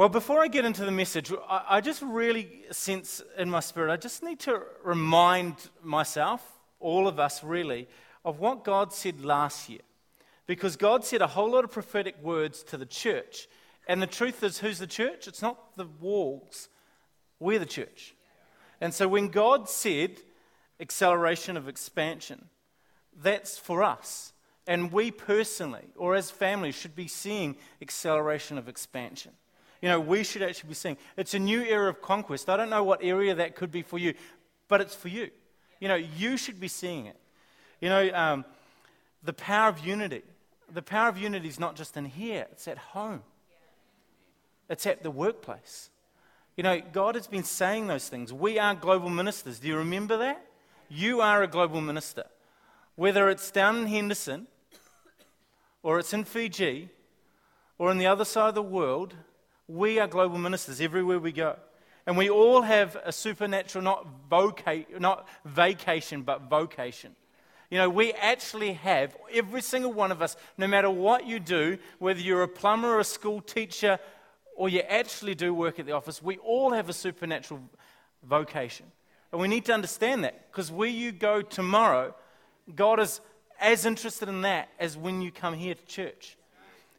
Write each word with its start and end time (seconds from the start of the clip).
Well, 0.00 0.08
before 0.08 0.40
I 0.40 0.48
get 0.48 0.64
into 0.64 0.86
the 0.86 0.90
message, 0.90 1.30
I, 1.46 1.62
I 1.68 1.80
just 1.82 2.00
really 2.00 2.62
sense 2.70 3.20
in 3.36 3.50
my 3.50 3.60
spirit, 3.60 3.92
I 3.92 3.98
just 3.98 4.22
need 4.22 4.38
to 4.40 4.62
remind 4.82 5.56
myself, 5.82 6.42
all 6.78 7.06
of 7.06 7.20
us 7.20 7.44
really, 7.44 7.86
of 8.24 8.40
what 8.40 8.64
God 8.64 8.94
said 8.94 9.22
last 9.22 9.68
year. 9.68 9.82
Because 10.46 10.76
God 10.76 11.04
said 11.04 11.20
a 11.20 11.26
whole 11.26 11.50
lot 11.50 11.64
of 11.64 11.70
prophetic 11.70 12.16
words 12.22 12.62
to 12.62 12.78
the 12.78 12.86
church. 12.86 13.46
And 13.86 14.00
the 14.00 14.06
truth 14.06 14.42
is, 14.42 14.56
who's 14.56 14.78
the 14.78 14.86
church? 14.86 15.28
It's 15.28 15.42
not 15.42 15.76
the 15.76 15.88
walls, 16.00 16.70
we're 17.38 17.58
the 17.58 17.66
church. 17.66 18.14
And 18.80 18.94
so 18.94 19.06
when 19.06 19.28
God 19.28 19.68
said 19.68 20.12
acceleration 20.80 21.58
of 21.58 21.68
expansion, 21.68 22.46
that's 23.20 23.58
for 23.58 23.82
us. 23.82 24.32
And 24.66 24.92
we 24.92 25.10
personally, 25.10 25.88
or 25.94 26.14
as 26.14 26.30
families, 26.30 26.74
should 26.74 26.96
be 26.96 27.06
seeing 27.06 27.56
acceleration 27.82 28.56
of 28.56 28.66
expansion. 28.66 29.32
You 29.80 29.88
know, 29.88 30.00
we 30.00 30.24
should 30.24 30.42
actually 30.42 30.68
be 30.68 30.74
seeing 30.74 30.96
it's 31.16 31.34
a 31.34 31.38
new 31.38 31.62
era 31.62 31.88
of 31.88 32.02
conquest. 32.02 32.50
I 32.50 32.56
don't 32.56 32.70
know 32.70 32.84
what 32.84 33.00
area 33.02 33.34
that 33.34 33.56
could 33.56 33.72
be 33.72 33.82
for 33.82 33.98
you, 33.98 34.14
but 34.68 34.80
it's 34.80 34.94
for 34.94 35.08
you. 35.08 35.30
You 35.80 35.88
know, 35.88 35.94
you 35.94 36.36
should 36.36 36.60
be 36.60 36.68
seeing 36.68 37.06
it. 37.06 37.16
You 37.80 37.88
know, 37.88 38.10
um, 38.12 38.44
the 39.22 39.32
power 39.32 39.68
of 39.68 39.84
unity. 39.84 40.22
The 40.72 40.82
power 40.82 41.08
of 41.08 41.18
unity 41.18 41.48
is 41.48 41.58
not 41.58 41.74
just 41.74 41.96
in 41.96 42.04
here, 42.04 42.46
it's 42.52 42.68
at 42.68 42.78
home, 42.78 43.22
it's 44.68 44.86
at 44.86 45.02
the 45.02 45.10
workplace. 45.10 45.90
You 46.56 46.62
know, 46.62 46.80
God 46.92 47.14
has 47.14 47.26
been 47.26 47.42
saying 47.42 47.86
those 47.86 48.08
things. 48.08 48.32
We 48.32 48.58
are 48.58 48.74
global 48.74 49.08
ministers. 49.08 49.58
Do 49.58 49.68
you 49.68 49.76
remember 49.78 50.18
that? 50.18 50.44
You 50.88 51.20
are 51.22 51.42
a 51.42 51.46
global 51.46 51.80
minister. 51.80 52.24
Whether 52.96 53.30
it's 53.30 53.50
down 53.50 53.78
in 53.78 53.86
Henderson, 53.86 54.46
or 55.82 55.98
it's 55.98 56.12
in 56.12 56.24
Fiji, 56.24 56.90
or 57.78 57.90
on 57.90 57.98
the 57.98 58.06
other 58.06 58.26
side 58.26 58.50
of 58.50 58.54
the 58.54 58.62
world, 58.62 59.14
we 59.70 59.98
are 59.98 60.06
global 60.06 60.38
ministers 60.38 60.80
everywhere 60.80 61.18
we 61.18 61.32
go. 61.32 61.56
And 62.06 62.16
we 62.16 62.28
all 62.28 62.62
have 62.62 62.96
a 63.04 63.12
supernatural, 63.12 63.84
not, 63.84 64.06
voca- 64.28 64.98
not 64.98 65.28
vacation, 65.44 66.22
but 66.22 66.48
vocation. 66.48 67.14
You 67.70 67.78
know, 67.78 67.88
we 67.88 68.12
actually 68.14 68.72
have, 68.72 69.16
every 69.32 69.62
single 69.62 69.92
one 69.92 70.10
of 70.10 70.22
us, 70.22 70.36
no 70.58 70.66
matter 70.66 70.90
what 70.90 71.26
you 71.26 71.38
do, 71.38 71.78
whether 71.98 72.20
you're 72.20 72.42
a 72.42 72.48
plumber 72.48 72.88
or 72.88 73.00
a 73.00 73.04
school 73.04 73.40
teacher, 73.40 73.98
or 74.56 74.68
you 74.68 74.80
actually 74.80 75.34
do 75.34 75.54
work 75.54 75.78
at 75.78 75.86
the 75.86 75.92
office, 75.92 76.20
we 76.22 76.36
all 76.38 76.72
have 76.72 76.88
a 76.88 76.92
supernatural 76.92 77.60
vocation. 78.24 78.86
And 79.30 79.40
we 79.40 79.46
need 79.46 79.64
to 79.66 79.72
understand 79.72 80.24
that 80.24 80.50
because 80.50 80.72
where 80.72 80.88
you 80.88 81.12
go 81.12 81.42
tomorrow, 81.42 82.14
God 82.74 82.98
is 82.98 83.20
as 83.60 83.86
interested 83.86 84.28
in 84.28 84.42
that 84.42 84.68
as 84.80 84.96
when 84.96 85.22
you 85.22 85.30
come 85.30 85.54
here 85.54 85.74
to 85.74 85.86
church. 85.86 86.36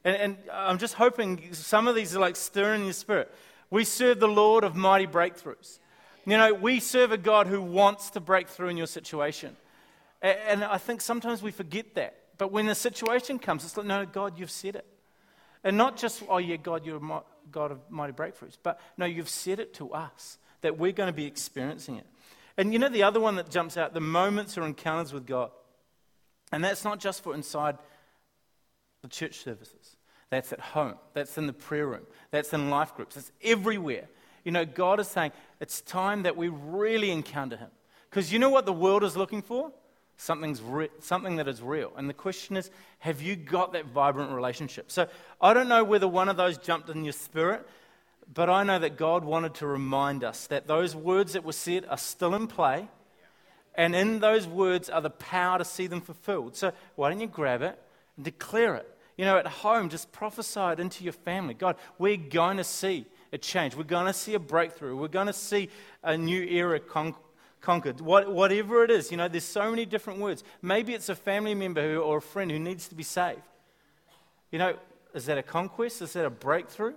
And, 0.03 0.15
and 0.15 0.37
I'm 0.51 0.77
just 0.77 0.95
hoping 0.95 1.53
some 1.53 1.87
of 1.87 1.95
these 1.95 2.15
are 2.15 2.19
like 2.19 2.35
stirring 2.35 2.83
your 2.83 2.93
spirit. 2.93 3.33
We 3.69 3.83
serve 3.83 4.19
the 4.19 4.27
Lord 4.27 4.63
of 4.63 4.75
mighty 4.75 5.07
breakthroughs. 5.07 5.79
You 6.25 6.37
know, 6.37 6.53
we 6.53 6.79
serve 6.79 7.11
a 7.11 7.17
God 7.17 7.47
who 7.47 7.61
wants 7.61 8.11
to 8.11 8.19
break 8.19 8.47
through 8.47 8.69
in 8.69 8.77
your 8.77 8.87
situation. 8.87 9.55
And, 10.21 10.37
and 10.47 10.63
I 10.63 10.77
think 10.77 11.01
sometimes 11.01 11.41
we 11.41 11.51
forget 11.51 11.95
that. 11.95 12.15
But 12.37 12.51
when 12.51 12.65
the 12.65 12.75
situation 12.75 13.39
comes, 13.39 13.63
it's 13.63 13.77
like, 13.77 13.85
no, 13.85 14.05
God, 14.05 14.37
you've 14.37 14.51
said 14.51 14.75
it. 14.75 14.85
And 15.63 15.77
not 15.77 15.97
just, 15.97 16.23
oh, 16.27 16.37
yeah, 16.37 16.55
God, 16.55 16.85
you're 16.85 16.97
a 16.97 17.21
God 17.51 17.71
of 17.71 17.79
mighty 17.89 18.13
breakthroughs. 18.13 18.57
But 18.61 18.79
no, 18.97 19.05
you've 19.05 19.29
said 19.29 19.59
it 19.59 19.73
to 19.75 19.91
us 19.93 20.37
that 20.61 20.77
we're 20.77 20.91
going 20.91 21.07
to 21.07 21.13
be 21.13 21.25
experiencing 21.25 21.97
it. 21.97 22.05
And 22.57 22.73
you 22.73 22.79
know, 22.79 22.89
the 22.89 23.03
other 23.03 23.19
one 23.19 23.35
that 23.35 23.49
jumps 23.49 23.77
out, 23.77 23.93
the 23.93 24.01
moments 24.01 24.57
or 24.57 24.63
encounters 24.63 25.13
with 25.13 25.25
God. 25.25 25.51
And 26.51 26.63
that's 26.63 26.83
not 26.83 26.99
just 26.99 27.23
for 27.23 27.33
inside 27.33 27.77
church 29.11 29.39
services. 29.39 29.97
That's 30.29 30.53
at 30.53 30.59
home. 30.59 30.95
That's 31.13 31.37
in 31.37 31.45
the 31.45 31.53
prayer 31.53 31.87
room. 31.87 32.07
That's 32.31 32.53
in 32.53 32.69
life 32.69 32.95
groups. 32.95 33.17
It's 33.17 33.31
everywhere. 33.43 34.07
You 34.43 34.51
know, 34.51 34.65
God 34.65 34.99
is 34.99 35.07
saying 35.07 35.31
it's 35.59 35.81
time 35.81 36.23
that 36.23 36.37
we 36.37 36.47
really 36.47 37.11
encounter 37.11 37.57
Him. 37.57 37.69
Because 38.09 38.31
you 38.31 38.39
know 38.39 38.49
what 38.49 38.65
the 38.65 38.73
world 38.73 39.03
is 39.03 39.15
looking 39.15 39.41
for? 39.41 39.71
Something's 40.17 40.61
re- 40.61 40.89
something 40.99 41.37
that 41.37 41.47
is 41.47 41.61
real. 41.61 41.91
And 41.97 42.09
the 42.09 42.13
question 42.13 42.55
is, 42.55 42.69
have 42.99 43.21
you 43.21 43.35
got 43.35 43.73
that 43.73 43.87
vibrant 43.87 44.31
relationship? 44.31 44.91
So 44.91 45.07
I 45.41 45.53
don't 45.53 45.67
know 45.67 45.83
whether 45.83 46.07
one 46.07 46.29
of 46.29 46.37
those 46.37 46.57
jumped 46.57 46.89
in 46.89 47.03
your 47.03 47.13
spirit, 47.13 47.67
but 48.33 48.49
I 48.49 48.63
know 48.63 48.79
that 48.79 48.97
God 48.97 49.25
wanted 49.25 49.55
to 49.55 49.67
remind 49.67 50.23
us 50.23 50.47
that 50.47 50.67
those 50.67 50.95
words 50.95 51.33
that 51.33 51.43
were 51.43 51.53
said 51.53 51.85
are 51.89 51.97
still 51.97 52.35
in 52.35 52.47
play. 52.47 52.87
And 53.75 53.95
in 53.95 54.19
those 54.19 54.47
words 54.47 54.89
are 54.89 55.01
the 55.01 55.09
power 55.09 55.57
to 55.57 55.65
see 55.65 55.87
them 55.87 56.01
fulfilled. 56.01 56.55
So 56.55 56.71
why 56.95 57.09
don't 57.09 57.19
you 57.19 57.27
grab 57.27 57.61
it 57.61 57.79
and 58.15 58.25
declare 58.25 58.75
it? 58.75 58.90
You 59.21 59.27
know, 59.27 59.37
at 59.37 59.45
home, 59.45 59.89
just 59.89 60.11
prophesy 60.11 60.59
it 60.59 60.79
into 60.79 61.03
your 61.03 61.13
family. 61.13 61.53
God, 61.53 61.75
we're 61.99 62.17
going 62.17 62.57
to 62.57 62.63
see 62.63 63.05
a 63.31 63.37
change. 63.37 63.75
We're 63.75 63.83
going 63.83 64.07
to 64.07 64.13
see 64.13 64.33
a 64.33 64.39
breakthrough. 64.39 64.97
We're 64.97 65.09
going 65.09 65.27
to 65.27 65.31
see 65.33 65.69
a 66.01 66.17
new 66.17 66.41
era 66.41 66.79
con- 66.79 67.13
conquered. 67.61 68.01
What, 68.01 68.33
whatever 68.33 68.83
it 68.83 68.89
is, 68.89 69.11
you 69.11 69.17
know, 69.17 69.27
there's 69.27 69.43
so 69.43 69.69
many 69.69 69.85
different 69.85 70.21
words. 70.21 70.43
Maybe 70.63 70.95
it's 70.95 71.07
a 71.07 71.13
family 71.13 71.53
member 71.53 71.83
who, 71.83 71.99
or 71.99 72.17
a 72.17 72.21
friend 72.21 72.49
who 72.49 72.57
needs 72.57 72.87
to 72.87 72.95
be 72.95 73.03
saved. 73.03 73.43
You 74.51 74.57
know, 74.57 74.73
is 75.13 75.27
that 75.27 75.37
a 75.37 75.43
conquest? 75.43 76.01
Is 76.01 76.13
that 76.13 76.25
a 76.25 76.31
breakthrough? 76.31 76.95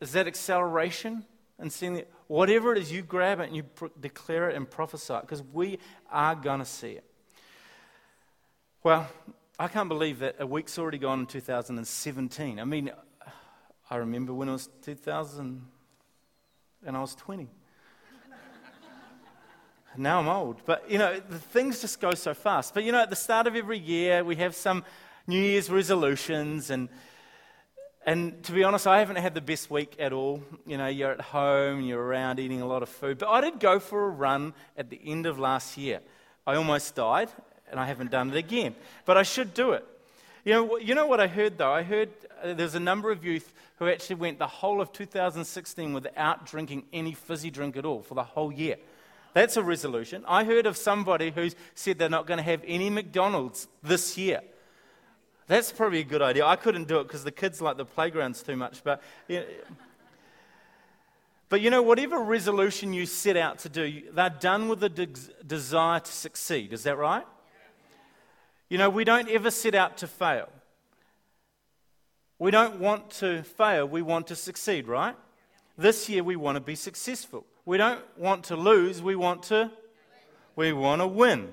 Is 0.00 0.12
that 0.12 0.28
acceleration? 0.28 1.24
And 1.58 1.72
seeing 1.72 2.04
whatever 2.28 2.70
it 2.70 2.78
is, 2.78 2.92
you 2.92 3.02
grab 3.02 3.40
it 3.40 3.48
and 3.48 3.56
you 3.56 3.64
pro- 3.64 3.90
declare 4.00 4.48
it 4.50 4.54
and 4.54 4.70
prophesy 4.70 5.14
it 5.14 5.22
because 5.22 5.42
we 5.52 5.80
are 6.08 6.36
going 6.36 6.60
to 6.60 6.64
see 6.64 6.92
it. 6.92 7.04
Well, 8.84 9.08
I 9.60 9.68
can't 9.68 9.90
believe 9.90 10.20
that 10.20 10.36
a 10.38 10.46
week's 10.46 10.78
already 10.78 10.96
gone 10.96 11.20
in 11.20 11.26
2017. 11.26 12.58
I 12.58 12.64
mean, 12.64 12.90
I 13.90 13.96
remember 13.96 14.32
when 14.32 14.48
it 14.48 14.52
was 14.52 14.70
2000 14.80 15.66
and 16.86 16.96
I 16.96 17.00
was 17.02 17.14
20. 17.14 17.46
now 19.98 20.20
I'm 20.20 20.28
old. 20.28 20.62
But, 20.64 20.90
you 20.90 20.96
know, 20.96 21.20
the 21.20 21.38
things 21.38 21.82
just 21.82 22.00
go 22.00 22.14
so 22.14 22.32
fast. 22.32 22.72
But, 22.72 22.84
you 22.84 22.92
know, 22.92 23.02
at 23.02 23.10
the 23.10 23.16
start 23.16 23.46
of 23.46 23.54
every 23.54 23.78
year, 23.78 24.24
we 24.24 24.36
have 24.36 24.56
some 24.56 24.82
New 25.26 25.38
Year's 25.38 25.68
resolutions 25.68 26.70
and 26.70 26.88
and 28.06 28.42
to 28.44 28.52
be 28.52 28.64
honest, 28.64 28.86
I 28.86 29.00
haven't 29.00 29.16
had 29.16 29.34
the 29.34 29.42
best 29.42 29.70
week 29.70 29.94
at 29.98 30.14
all. 30.14 30.42
You 30.66 30.78
know, 30.78 30.86
you're 30.86 31.12
at 31.12 31.20
home, 31.20 31.82
you're 31.82 32.02
around 32.02 32.40
eating 32.40 32.62
a 32.62 32.66
lot 32.66 32.82
of 32.82 32.88
food. 32.88 33.18
But 33.18 33.28
I 33.28 33.42
did 33.42 33.60
go 33.60 33.78
for 33.78 34.06
a 34.06 34.08
run 34.08 34.54
at 34.74 34.88
the 34.88 34.98
end 35.04 35.26
of 35.26 35.38
last 35.38 35.76
year. 35.76 36.00
I 36.46 36.56
almost 36.56 36.94
died, 36.94 37.28
and 37.70 37.80
I 37.80 37.86
haven't 37.86 38.10
done 38.10 38.30
it 38.30 38.36
again. 38.36 38.74
But 39.04 39.16
I 39.16 39.22
should 39.22 39.54
do 39.54 39.72
it. 39.72 39.84
You 40.44 40.54
know, 40.54 40.78
you 40.78 40.94
know 40.94 41.06
what 41.06 41.20
I 41.20 41.26
heard, 41.26 41.58
though? 41.58 41.72
I 41.72 41.82
heard 41.82 42.08
uh, 42.42 42.54
there's 42.54 42.74
a 42.74 42.80
number 42.80 43.10
of 43.10 43.24
youth 43.24 43.52
who 43.78 43.88
actually 43.88 44.16
went 44.16 44.38
the 44.38 44.46
whole 44.46 44.80
of 44.80 44.92
2016 44.92 45.92
without 45.92 46.46
drinking 46.46 46.84
any 46.92 47.12
fizzy 47.12 47.50
drink 47.50 47.76
at 47.76 47.84
all 47.84 48.02
for 48.02 48.14
the 48.14 48.24
whole 48.24 48.52
year. 48.52 48.76
That's 49.32 49.56
a 49.56 49.62
resolution. 49.62 50.24
I 50.26 50.44
heard 50.44 50.66
of 50.66 50.76
somebody 50.76 51.30
who 51.30 51.50
said 51.74 51.98
they're 51.98 52.08
not 52.08 52.26
going 52.26 52.38
to 52.38 52.44
have 52.44 52.62
any 52.66 52.90
McDonald's 52.90 53.68
this 53.82 54.18
year. 54.18 54.40
That's 55.46 55.72
probably 55.72 56.00
a 56.00 56.04
good 56.04 56.22
idea. 56.22 56.46
I 56.46 56.56
couldn't 56.56 56.88
do 56.88 57.00
it 57.00 57.04
because 57.04 57.24
the 57.24 57.32
kids 57.32 57.60
like 57.60 57.76
the 57.76 57.84
playgrounds 57.84 58.42
too 58.42 58.56
much. 58.56 58.82
But, 58.84 59.02
you 59.28 59.40
know, 59.40 59.46
but 61.48 61.60
you 61.60 61.70
know, 61.70 61.82
whatever 61.82 62.20
resolution 62.20 62.92
you 62.92 63.06
set 63.06 63.36
out 63.36 63.58
to 63.60 63.68
do, 63.68 64.02
they're 64.12 64.30
done 64.30 64.68
with 64.68 64.82
a 64.84 64.88
de- 64.88 65.06
desire 65.44 66.00
to 66.00 66.12
succeed. 66.12 66.72
Is 66.72 66.84
that 66.84 66.96
right? 66.96 67.26
You 68.70 68.78
know, 68.78 68.88
we 68.88 69.04
don't 69.04 69.28
ever 69.28 69.50
set 69.50 69.74
out 69.74 69.98
to 69.98 70.06
fail. 70.06 70.48
We 72.38 72.50
don't 72.50 72.80
want 72.80 73.10
to 73.18 73.42
fail, 73.42 73.86
we 73.86 74.00
want 74.00 74.28
to 74.28 74.36
succeed, 74.36 74.86
right? 74.86 75.14
This 75.76 76.08
year 76.08 76.22
we 76.22 76.36
want 76.36 76.56
to 76.56 76.60
be 76.60 76.74
successful. 76.74 77.44
We 77.66 77.76
don't 77.76 78.00
want 78.16 78.44
to 78.44 78.56
lose, 78.56 79.02
we 79.02 79.16
want 79.16 79.42
to 79.44 79.70
we 80.56 80.72
want 80.72 81.00
to 81.00 81.06
win. 81.06 81.52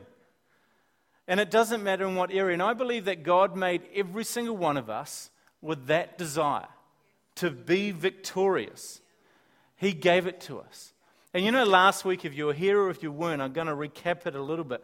And 1.27 1.39
it 1.39 1.51
doesn't 1.51 1.83
matter 1.83 2.05
in 2.05 2.15
what 2.15 2.31
area. 2.31 2.53
And 2.53 2.63
I 2.63 2.73
believe 2.73 3.05
that 3.05 3.23
God 3.23 3.55
made 3.55 3.83
every 3.93 4.23
single 4.23 4.57
one 4.57 4.77
of 4.77 4.89
us 4.89 5.29
with 5.61 5.87
that 5.87 6.17
desire 6.17 6.67
to 7.35 7.51
be 7.51 7.91
victorious. 7.91 9.01
He 9.75 9.93
gave 9.93 10.25
it 10.25 10.41
to 10.41 10.59
us. 10.59 10.93
And 11.33 11.45
you 11.45 11.51
know, 11.51 11.63
last 11.63 12.05
week, 12.05 12.25
if 12.25 12.35
you 12.35 12.47
were 12.47 12.53
here 12.53 12.79
or 12.79 12.89
if 12.89 13.03
you 13.03 13.11
weren't, 13.11 13.41
I'm 13.41 13.53
going 13.53 13.67
to 13.67 13.75
recap 13.75 14.25
it 14.25 14.35
a 14.35 14.41
little 14.41 14.65
bit. 14.65 14.83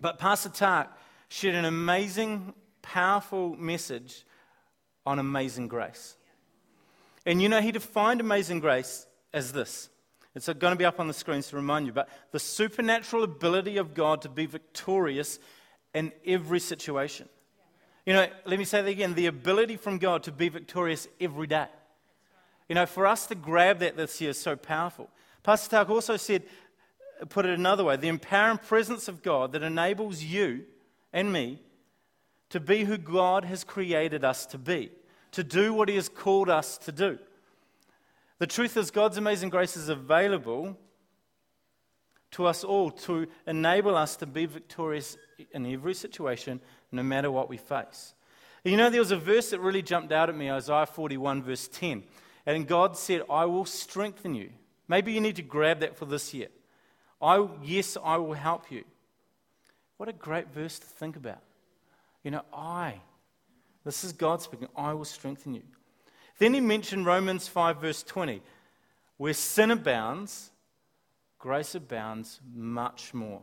But 0.00 0.18
Pastor 0.18 0.50
Tak 0.50 0.96
shared 1.28 1.54
an 1.54 1.64
amazing, 1.64 2.54
powerful 2.82 3.56
message 3.56 4.24
on 5.04 5.18
amazing 5.18 5.68
grace. 5.68 6.16
And 7.26 7.42
you 7.42 7.48
know, 7.48 7.60
he 7.60 7.72
defined 7.72 8.20
amazing 8.20 8.60
grace 8.60 9.06
as 9.32 9.52
this 9.52 9.90
it's 10.38 10.46
going 10.46 10.72
to 10.72 10.76
be 10.76 10.84
up 10.84 11.00
on 11.00 11.08
the 11.08 11.14
screens 11.14 11.48
to 11.48 11.56
remind 11.56 11.86
you, 11.86 11.92
but 11.92 12.08
the 12.30 12.38
supernatural 12.38 13.24
ability 13.24 13.76
of 13.76 13.92
God 13.92 14.22
to 14.22 14.28
be 14.28 14.46
victorious 14.46 15.40
in 15.94 16.12
every 16.24 16.60
situation. 16.60 17.28
You 18.06 18.12
know, 18.12 18.26
let 18.44 18.56
me 18.56 18.64
say 18.64 18.80
that 18.80 18.88
again 18.88 19.14
the 19.14 19.26
ability 19.26 19.76
from 19.76 19.98
God 19.98 20.22
to 20.22 20.32
be 20.32 20.48
victorious 20.48 21.08
every 21.20 21.48
day. 21.48 21.66
You 22.68 22.76
know, 22.76 22.86
for 22.86 23.04
us 23.04 23.26
to 23.26 23.34
grab 23.34 23.80
that 23.80 23.96
this 23.96 24.20
year 24.20 24.30
is 24.30 24.38
so 24.38 24.54
powerful. 24.54 25.10
Pastor 25.42 25.70
Tak 25.70 25.90
also 25.90 26.16
said, 26.16 26.44
put 27.30 27.44
it 27.44 27.58
another 27.58 27.82
way, 27.82 27.96
the 27.96 28.06
empowering 28.06 28.58
presence 28.58 29.08
of 29.08 29.24
God 29.24 29.50
that 29.52 29.64
enables 29.64 30.22
you 30.22 30.66
and 31.12 31.32
me 31.32 31.60
to 32.50 32.60
be 32.60 32.84
who 32.84 32.98
God 32.98 33.44
has 33.44 33.64
created 33.64 34.24
us 34.24 34.46
to 34.46 34.58
be, 34.58 34.90
to 35.32 35.44
do 35.44 35.74
what 35.74 35.88
He 35.88 35.96
has 35.96 36.08
called 36.08 36.48
us 36.48 36.78
to 36.78 36.92
do. 36.92 37.18
The 38.38 38.46
truth 38.46 38.76
is, 38.76 38.90
God's 38.90 39.18
amazing 39.18 39.50
grace 39.50 39.76
is 39.76 39.88
available 39.88 40.76
to 42.32 42.46
us 42.46 42.62
all 42.62 42.90
to 42.90 43.26
enable 43.46 43.96
us 43.96 44.16
to 44.16 44.26
be 44.26 44.46
victorious 44.46 45.16
in 45.52 45.66
every 45.66 45.94
situation, 45.94 46.60
no 46.92 47.02
matter 47.02 47.30
what 47.30 47.48
we 47.48 47.56
face. 47.56 48.14
You 48.64 48.76
know, 48.76 48.90
there 48.90 49.00
was 49.00 49.12
a 49.12 49.16
verse 49.16 49.50
that 49.50 49.60
really 49.60 49.82
jumped 49.82 50.12
out 50.12 50.28
at 50.28 50.36
me 50.36 50.50
Isaiah 50.50 50.86
41, 50.86 51.42
verse 51.42 51.68
10. 51.68 52.04
And 52.44 52.66
God 52.66 52.96
said, 52.96 53.22
I 53.30 53.44
will 53.44 53.64
strengthen 53.64 54.34
you. 54.34 54.50
Maybe 54.88 55.12
you 55.12 55.20
need 55.20 55.36
to 55.36 55.42
grab 55.42 55.80
that 55.80 55.96
for 55.96 56.06
this 56.06 56.32
year. 56.34 56.48
I, 57.20 57.46
yes, 57.62 57.96
I 58.02 58.16
will 58.16 58.34
help 58.34 58.70
you. 58.70 58.84
What 59.98 60.08
a 60.08 60.12
great 60.12 60.48
verse 60.48 60.78
to 60.78 60.86
think 60.86 61.16
about. 61.16 61.42
You 62.22 62.30
know, 62.30 62.42
I, 62.52 62.94
this 63.84 64.04
is 64.04 64.12
God 64.12 64.40
speaking, 64.40 64.68
I 64.74 64.94
will 64.94 65.04
strengthen 65.04 65.54
you. 65.54 65.62
Then 66.38 66.54
he 66.54 66.60
mentioned 66.60 67.04
Romans 67.04 67.48
5, 67.48 67.80
verse 67.80 68.02
20, 68.04 68.40
where 69.16 69.34
sin 69.34 69.72
abounds, 69.72 70.50
grace 71.38 71.74
abounds 71.74 72.40
much 72.54 73.12
more. 73.12 73.42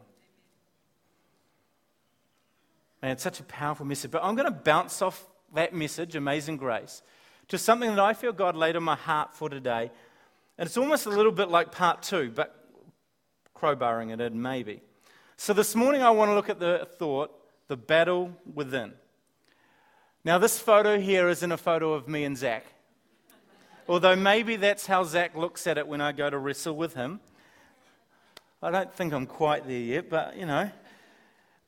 And 3.01 3.12
it's 3.12 3.24
such 3.24 3.42
a 3.42 3.44
powerful 3.44 3.86
message. 3.86 4.12
But 4.12 4.24
I'm 4.24 4.36
going 4.36 4.48
to 4.48 4.51
bounce 4.51 5.01
off 5.01 5.25
that 5.54 5.74
message, 5.74 6.16
Amazing 6.16 6.58
Grace, 6.58 7.04
to 7.50 7.58
something 7.58 7.90
that 7.90 8.00
I 8.00 8.13
feel 8.13 8.31
God 8.31 8.56
laid 8.56 8.78
on 8.78 8.84
my 8.84 8.96
heart 8.96 9.34
for 9.34 9.50
today. 9.50 9.92
And 10.58 10.66
it's 10.66 10.78
almost 10.78 11.06
a 11.06 11.10
little 11.10 11.34
bit 11.34 11.50
like 11.50 11.72
part 11.74 12.01
two, 12.01 12.31
but 12.34 12.56
crowbarring 13.56 14.13
it 14.13 14.22
in, 14.22 14.42
maybe. 14.42 14.81
So 15.38 15.54
this 15.54 15.76
morning 15.76 16.02
I 16.02 16.10
want 16.12 16.30
to 16.30 16.36
look 16.36 16.50
at 16.50 16.60
the 16.60 16.88
thought, 16.98 17.32
the 17.68 17.76
battle 17.78 18.32
within. 18.54 18.94
Now, 20.24 20.40
this 20.40 20.58
photo 20.58 21.00
here 21.00 21.30
isn't 21.30 21.52
a 21.52 21.58
photo 21.58 21.94
of 21.94 22.08
me 22.08 22.24
and 22.24 22.36
Zach. 22.36 22.66
Although 23.88 24.16
maybe 24.16 24.56
that's 24.56 24.88
how 24.88 25.04
Zach 25.04 25.36
looks 25.36 25.68
at 25.68 25.78
it 25.78 25.88
when 25.88 26.02
I 26.02 26.14
go 26.14 26.30
to 26.30 26.38
wrestle 26.38 26.76
with 26.76 26.96
him. 26.96 27.20
I 28.64 28.72
don't 28.72 28.92
think 28.92 29.14
I'm 29.14 29.28
quite 29.28 29.68
there 29.68 29.78
yet, 29.78 30.10
but 30.10 30.36
you 30.36 30.48
know. 30.48 30.72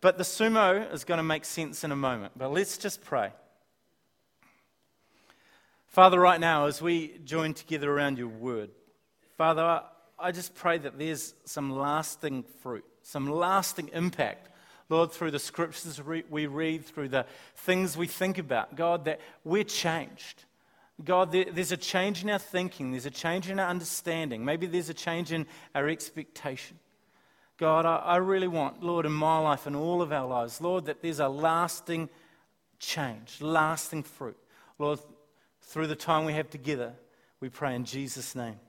But 0.01 0.17
the 0.17 0.23
sumo 0.23 0.91
is 0.91 1.03
going 1.03 1.19
to 1.19 1.23
make 1.23 1.45
sense 1.45 1.83
in 1.83 1.91
a 1.91 1.95
moment. 1.95 2.33
But 2.35 2.51
let's 2.51 2.77
just 2.77 3.03
pray. 3.03 3.31
Father, 5.87 6.19
right 6.19 6.39
now, 6.39 6.65
as 6.65 6.81
we 6.81 7.19
join 7.25 7.53
together 7.53 7.91
around 7.91 8.17
your 8.17 8.27
word, 8.27 8.71
Father, 9.37 9.83
I 10.17 10.31
just 10.31 10.55
pray 10.55 10.79
that 10.79 10.97
there's 10.97 11.35
some 11.45 11.77
lasting 11.77 12.43
fruit, 12.61 12.85
some 13.07 13.29
lasting 13.29 13.89
impact, 13.93 14.49
Lord, 14.89 15.13
through 15.13 15.31
the 15.31 15.39
scriptures 15.39 16.01
we 16.03 16.45
read, 16.45 16.85
through 16.85 17.07
the 17.07 17.25
things 17.55 17.95
we 17.95 18.05
think 18.05 18.37
about. 18.37 18.75
God, 18.75 19.05
that 19.05 19.21
we're 19.45 19.63
changed. 19.63 20.43
God, 21.01 21.31
there's 21.31 21.71
a 21.71 21.77
change 21.77 22.21
in 22.21 22.29
our 22.29 22.39
thinking, 22.39 22.91
there's 22.91 23.05
a 23.05 23.11
change 23.11 23.49
in 23.49 23.59
our 23.59 23.69
understanding, 23.69 24.43
maybe 24.43 24.65
there's 24.65 24.89
a 24.89 24.93
change 24.93 25.31
in 25.31 25.45
our 25.73 25.87
expectation. 25.87 26.79
God, 27.57 27.85
I, 27.85 28.17
really 28.17 28.47
want, 28.47 28.83
Lord, 28.83 29.05
in 29.05 29.13
my 29.13 29.39
life 29.39 29.67
and 29.67 29.75
all 29.75 30.01
of 30.01 30.11
our 30.11 30.27
lives, 30.27 30.59
Lord, 30.59 30.85
that 30.85 31.01
there's 31.01 31.21
a 31.21 31.29
lasting 31.29 32.09
change, 32.77 33.41
lasting 33.41 34.03
fruit. 34.03 34.37
Lord, 34.79 34.99
through 35.61 35.87
the 35.87 35.95
time 35.95 36.25
we 36.25 36.33
have 36.33 36.49
together, 36.49 36.93
we 37.39 37.47
pray 37.47 37.73
in 37.73 37.85
Jesus' 37.85 38.35
name. 38.35 38.59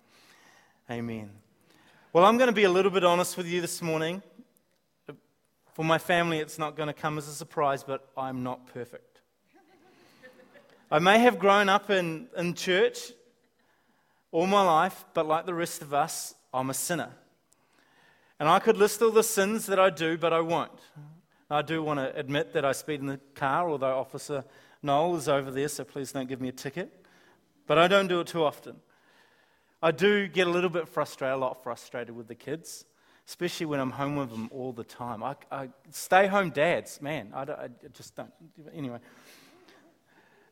Amen. 0.88 1.31
Well, 2.12 2.25
I'm 2.25 2.38
going 2.38 2.49
to 2.49 2.55
be 2.55 2.64
a 2.64 2.70
little 2.70 2.90
bit 2.90 3.05
honest 3.05 3.37
with 3.37 3.46
you 3.46 3.61
this 3.61 3.82
morning. 3.82 4.23
For 5.79 5.85
my 5.85 5.99
family, 5.99 6.41
it's 6.41 6.59
not 6.59 6.75
going 6.75 6.89
to 6.89 6.93
come 6.93 7.19
as 7.19 7.29
a 7.29 7.33
surprise, 7.33 7.85
but 7.85 8.11
I'm 8.17 8.43
not 8.43 8.67
perfect. 8.75 9.21
I 10.91 10.99
may 10.99 11.21
have 11.21 11.39
grown 11.39 11.69
up 11.69 11.89
in, 11.89 12.27
in 12.37 12.55
church 12.55 13.13
all 14.33 14.49
my 14.49 14.65
life, 14.65 15.05
but 15.15 15.25
like 15.25 15.47
the 15.47 15.55
rest 15.55 15.81
of 15.81 15.95
us, 15.95 16.35
I'm 16.53 16.69
a 16.69 16.75
sinner. 16.75 17.11
And 18.41 18.49
I 18.49 18.59
could 18.59 18.77
list 18.77 19.01
all 19.03 19.13
the 19.13 19.23
sins 19.23 19.67
that 19.67 19.79
I 19.79 19.91
do, 19.91 20.19
but 20.19 20.33
I 20.33 20.41
won't. 20.41 20.73
I 21.49 21.63
do 21.63 21.81
want 21.81 22.01
to 22.01 22.13
admit 22.19 22.55
that 22.55 22.65
I 22.65 22.73
speed 22.73 22.99
in 22.99 23.07
the 23.07 23.21
car, 23.37 23.71
although 23.71 24.01
Officer 24.01 24.45
Noel 24.83 25.15
is 25.15 25.29
over 25.29 25.53
there, 25.53 25.69
so 25.69 25.85
please 25.85 26.11
don't 26.11 26.29
give 26.29 26.41
me 26.41 26.49
a 26.49 26.53
ticket. 26.53 27.07
But 27.69 27.79
I 27.79 27.87
don't 27.87 28.09
do 28.09 28.19
it 28.19 28.27
too 28.27 28.43
often. 28.43 28.75
I 29.81 29.93
do 29.93 30.27
get 30.27 30.49
a 30.49 30.51
little 30.51 30.71
bit 30.71 30.89
frustrated, 30.89 31.37
a 31.37 31.39
lot 31.39 31.63
frustrated 31.63 32.17
with 32.17 32.27
the 32.27 32.35
kids, 32.35 32.85
especially 33.29 33.67
when 33.67 33.79
I'm 33.79 33.91
home 33.91 34.17
with 34.17 34.31
them 34.31 34.49
all 34.51 34.73
the 34.73 34.83
time. 34.83 35.23
I, 35.23 35.37
I 35.53 35.69
stay 35.91 36.27
home 36.27 36.49
dads, 36.49 37.03
man, 37.03 37.31
I, 37.35 37.43
I 37.43 37.69
just 37.93 38.17
don't. 38.17 38.33
Anyway. 38.75 39.01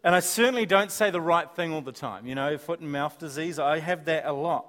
And 0.05 0.15
I 0.15 0.21
certainly 0.21 0.67
don't 0.67 0.93
say 0.93 1.11
the 1.11 1.21
right 1.21 1.51
thing 1.57 1.73
all 1.73 1.81
the 1.81 1.91
time. 1.91 2.27
You 2.27 2.35
know, 2.35 2.59
foot 2.59 2.81
and 2.81 2.93
mouth 2.93 3.19
disease, 3.19 3.59
I 3.59 3.79
have 3.79 4.05
that 4.05 4.27
a 4.27 4.33
lot. 4.33 4.67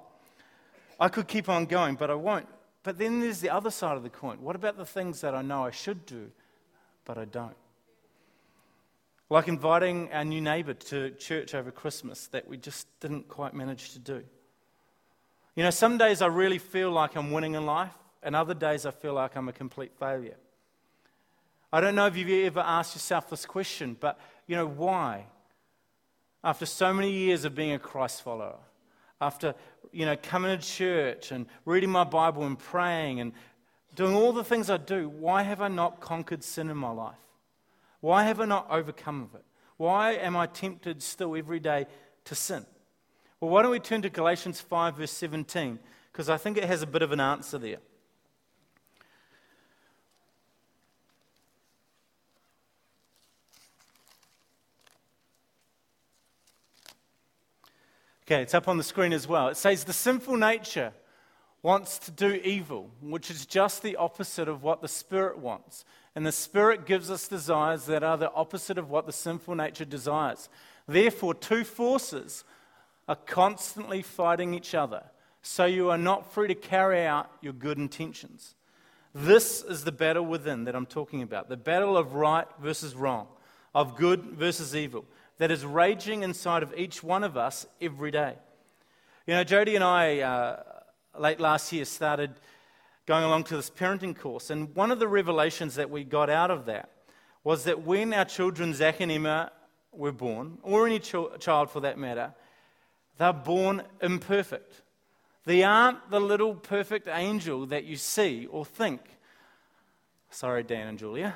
I 0.98 1.08
could 1.08 1.28
keep 1.28 1.50
on 1.50 1.66
going, 1.66 1.96
but 1.96 2.10
I 2.10 2.14
won't. 2.14 2.48
But 2.82 2.96
then 2.98 3.20
there's 3.20 3.40
the 3.40 3.50
other 3.50 3.70
side 3.70 3.98
of 3.98 4.02
the 4.02 4.10
coin. 4.10 4.40
What 4.40 4.56
about 4.56 4.78
the 4.78 4.86
things 4.86 5.20
that 5.20 5.34
I 5.34 5.42
know 5.42 5.64
I 5.64 5.70
should 5.70 6.06
do, 6.06 6.30
but 7.04 7.18
I 7.18 7.26
don't? 7.26 7.56
Like 9.28 9.48
inviting 9.48 10.10
our 10.14 10.24
new 10.24 10.40
neighbour 10.40 10.72
to 10.72 11.10
church 11.10 11.54
over 11.54 11.70
Christmas 11.70 12.26
that 12.28 12.48
we 12.48 12.56
just 12.56 12.86
didn't 13.00 13.28
quite 13.28 13.52
manage 13.52 13.92
to 13.92 13.98
do. 13.98 14.24
You 15.58 15.64
know, 15.64 15.70
some 15.70 15.98
days 15.98 16.22
I 16.22 16.28
really 16.28 16.58
feel 16.58 16.92
like 16.92 17.16
I'm 17.16 17.32
winning 17.32 17.54
in 17.54 17.66
life, 17.66 17.98
and 18.22 18.36
other 18.36 18.54
days 18.54 18.86
I 18.86 18.92
feel 18.92 19.14
like 19.14 19.34
I'm 19.34 19.48
a 19.48 19.52
complete 19.52 19.90
failure. 19.98 20.36
I 21.72 21.80
don't 21.80 21.96
know 21.96 22.06
if 22.06 22.16
you've 22.16 22.46
ever 22.46 22.60
asked 22.60 22.94
yourself 22.94 23.28
this 23.28 23.44
question, 23.44 23.96
but 23.98 24.20
you 24.46 24.54
know, 24.54 24.68
why? 24.68 25.26
After 26.44 26.64
so 26.64 26.94
many 26.94 27.10
years 27.10 27.44
of 27.44 27.56
being 27.56 27.72
a 27.72 27.78
Christ 27.80 28.22
follower, 28.22 28.60
after 29.20 29.52
you 29.90 30.06
know, 30.06 30.16
coming 30.22 30.56
to 30.56 30.64
church 30.64 31.32
and 31.32 31.44
reading 31.64 31.90
my 31.90 32.04
Bible 32.04 32.44
and 32.44 32.56
praying 32.56 33.18
and 33.18 33.32
doing 33.96 34.14
all 34.14 34.32
the 34.32 34.44
things 34.44 34.70
I 34.70 34.76
do, 34.76 35.08
why 35.08 35.42
have 35.42 35.60
I 35.60 35.66
not 35.66 35.98
conquered 35.98 36.44
sin 36.44 36.70
in 36.70 36.76
my 36.76 36.92
life? 36.92 37.16
Why 37.98 38.22
have 38.22 38.38
I 38.38 38.44
not 38.44 38.68
overcome 38.70 39.28
it? 39.34 39.44
Why 39.76 40.12
am 40.12 40.36
I 40.36 40.46
tempted 40.46 41.02
still 41.02 41.34
every 41.34 41.58
day 41.58 41.88
to 42.26 42.36
sin? 42.36 42.64
Well, 43.40 43.50
why 43.50 43.62
don't 43.62 43.70
we 43.70 43.78
turn 43.78 44.02
to 44.02 44.10
Galatians 44.10 44.60
5, 44.60 44.96
verse 44.96 45.12
17? 45.12 45.78
Because 46.10 46.28
I 46.28 46.36
think 46.36 46.56
it 46.56 46.64
has 46.64 46.82
a 46.82 46.86
bit 46.86 47.02
of 47.02 47.12
an 47.12 47.20
answer 47.20 47.58
there. 47.58 47.78
Okay, 58.26 58.42
it's 58.42 58.52
up 58.52 58.68
on 58.68 58.76
the 58.76 58.82
screen 58.82 59.12
as 59.14 59.26
well. 59.26 59.48
It 59.48 59.56
says, 59.56 59.84
The 59.84 59.92
sinful 59.92 60.36
nature 60.36 60.92
wants 61.62 61.98
to 62.00 62.10
do 62.10 62.34
evil, 62.44 62.90
which 63.00 63.30
is 63.30 63.46
just 63.46 63.82
the 63.82 63.96
opposite 63.96 64.48
of 64.48 64.62
what 64.62 64.82
the 64.82 64.88
Spirit 64.88 65.38
wants. 65.38 65.84
And 66.14 66.26
the 66.26 66.32
Spirit 66.32 66.86
gives 66.86 67.10
us 67.10 67.28
desires 67.28 67.86
that 67.86 68.02
are 68.02 68.18
the 68.18 68.32
opposite 68.32 68.76
of 68.76 68.90
what 68.90 69.06
the 69.06 69.12
sinful 69.12 69.54
nature 69.54 69.84
desires. 69.84 70.48
Therefore, 70.86 71.34
two 71.34 71.64
forces 71.64 72.44
are 73.08 73.16
constantly 73.16 74.02
fighting 74.02 74.54
each 74.54 74.74
other, 74.74 75.02
so 75.42 75.64
you 75.64 75.90
are 75.90 75.98
not 75.98 76.32
free 76.32 76.48
to 76.48 76.54
carry 76.54 77.04
out 77.06 77.30
your 77.40 77.54
good 77.54 77.78
intentions. 77.78 78.54
This 79.14 79.62
is 79.62 79.84
the 79.84 79.92
battle 79.92 80.26
within 80.26 80.64
that 80.64 80.76
I'm 80.76 80.86
talking 80.86 81.22
about 81.22 81.48
the 81.48 81.56
battle 81.56 81.96
of 81.96 82.14
right 82.14 82.46
versus 82.60 82.94
wrong, 82.94 83.26
of 83.74 83.96
good 83.96 84.22
versus 84.24 84.76
evil 84.76 85.06
that 85.38 85.50
is 85.50 85.64
raging 85.64 86.22
inside 86.22 86.62
of 86.62 86.74
each 86.76 87.02
one 87.02 87.24
of 87.24 87.36
us 87.36 87.66
every 87.80 88.10
day. 88.10 88.34
You 89.26 89.34
know, 89.34 89.44
Jody 89.44 89.74
and 89.74 89.84
I, 89.84 90.20
uh, 90.20 90.62
late 91.18 91.40
last 91.40 91.72
year, 91.72 91.84
started 91.84 92.34
going 93.06 93.24
along 93.24 93.44
to 93.44 93.56
this 93.56 93.70
parenting 93.70 94.18
course, 94.18 94.50
and 94.50 94.74
one 94.74 94.90
of 94.90 94.98
the 94.98 95.08
revelations 95.08 95.76
that 95.76 95.90
we 95.90 96.04
got 96.04 96.28
out 96.28 96.50
of 96.50 96.66
that 96.66 96.90
was 97.44 97.64
that 97.64 97.82
when 97.82 98.12
our 98.12 98.24
children, 98.24 98.74
Zach 98.74 99.00
and 99.00 99.10
Emma, 99.10 99.50
were 99.92 100.12
born, 100.12 100.58
or 100.62 100.86
any 100.86 100.98
ch- 100.98 101.14
child 101.40 101.70
for 101.70 101.80
that 101.80 101.96
matter, 101.96 102.34
they're 103.18 103.32
born 103.32 103.82
imperfect. 104.00 104.82
They 105.44 105.62
aren't 105.62 106.10
the 106.10 106.20
little 106.20 106.54
perfect 106.54 107.08
angel 107.08 107.66
that 107.66 107.84
you 107.84 107.96
see 107.96 108.46
or 108.46 108.64
think. 108.64 109.00
Sorry, 110.30 110.62
Dan 110.62 110.88
and 110.88 110.98
Julia. 110.98 111.34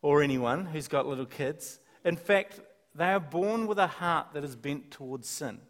or 0.00 0.20
anyone 0.20 0.66
who's 0.66 0.88
got 0.88 1.06
little 1.06 1.26
kids. 1.26 1.78
In 2.04 2.16
fact, 2.16 2.60
they 2.94 3.12
are 3.12 3.20
born 3.20 3.68
with 3.68 3.78
a 3.78 3.86
heart 3.86 4.28
that 4.34 4.42
is 4.42 4.56
bent 4.56 4.90
towards 4.90 5.28
sin. 5.28 5.60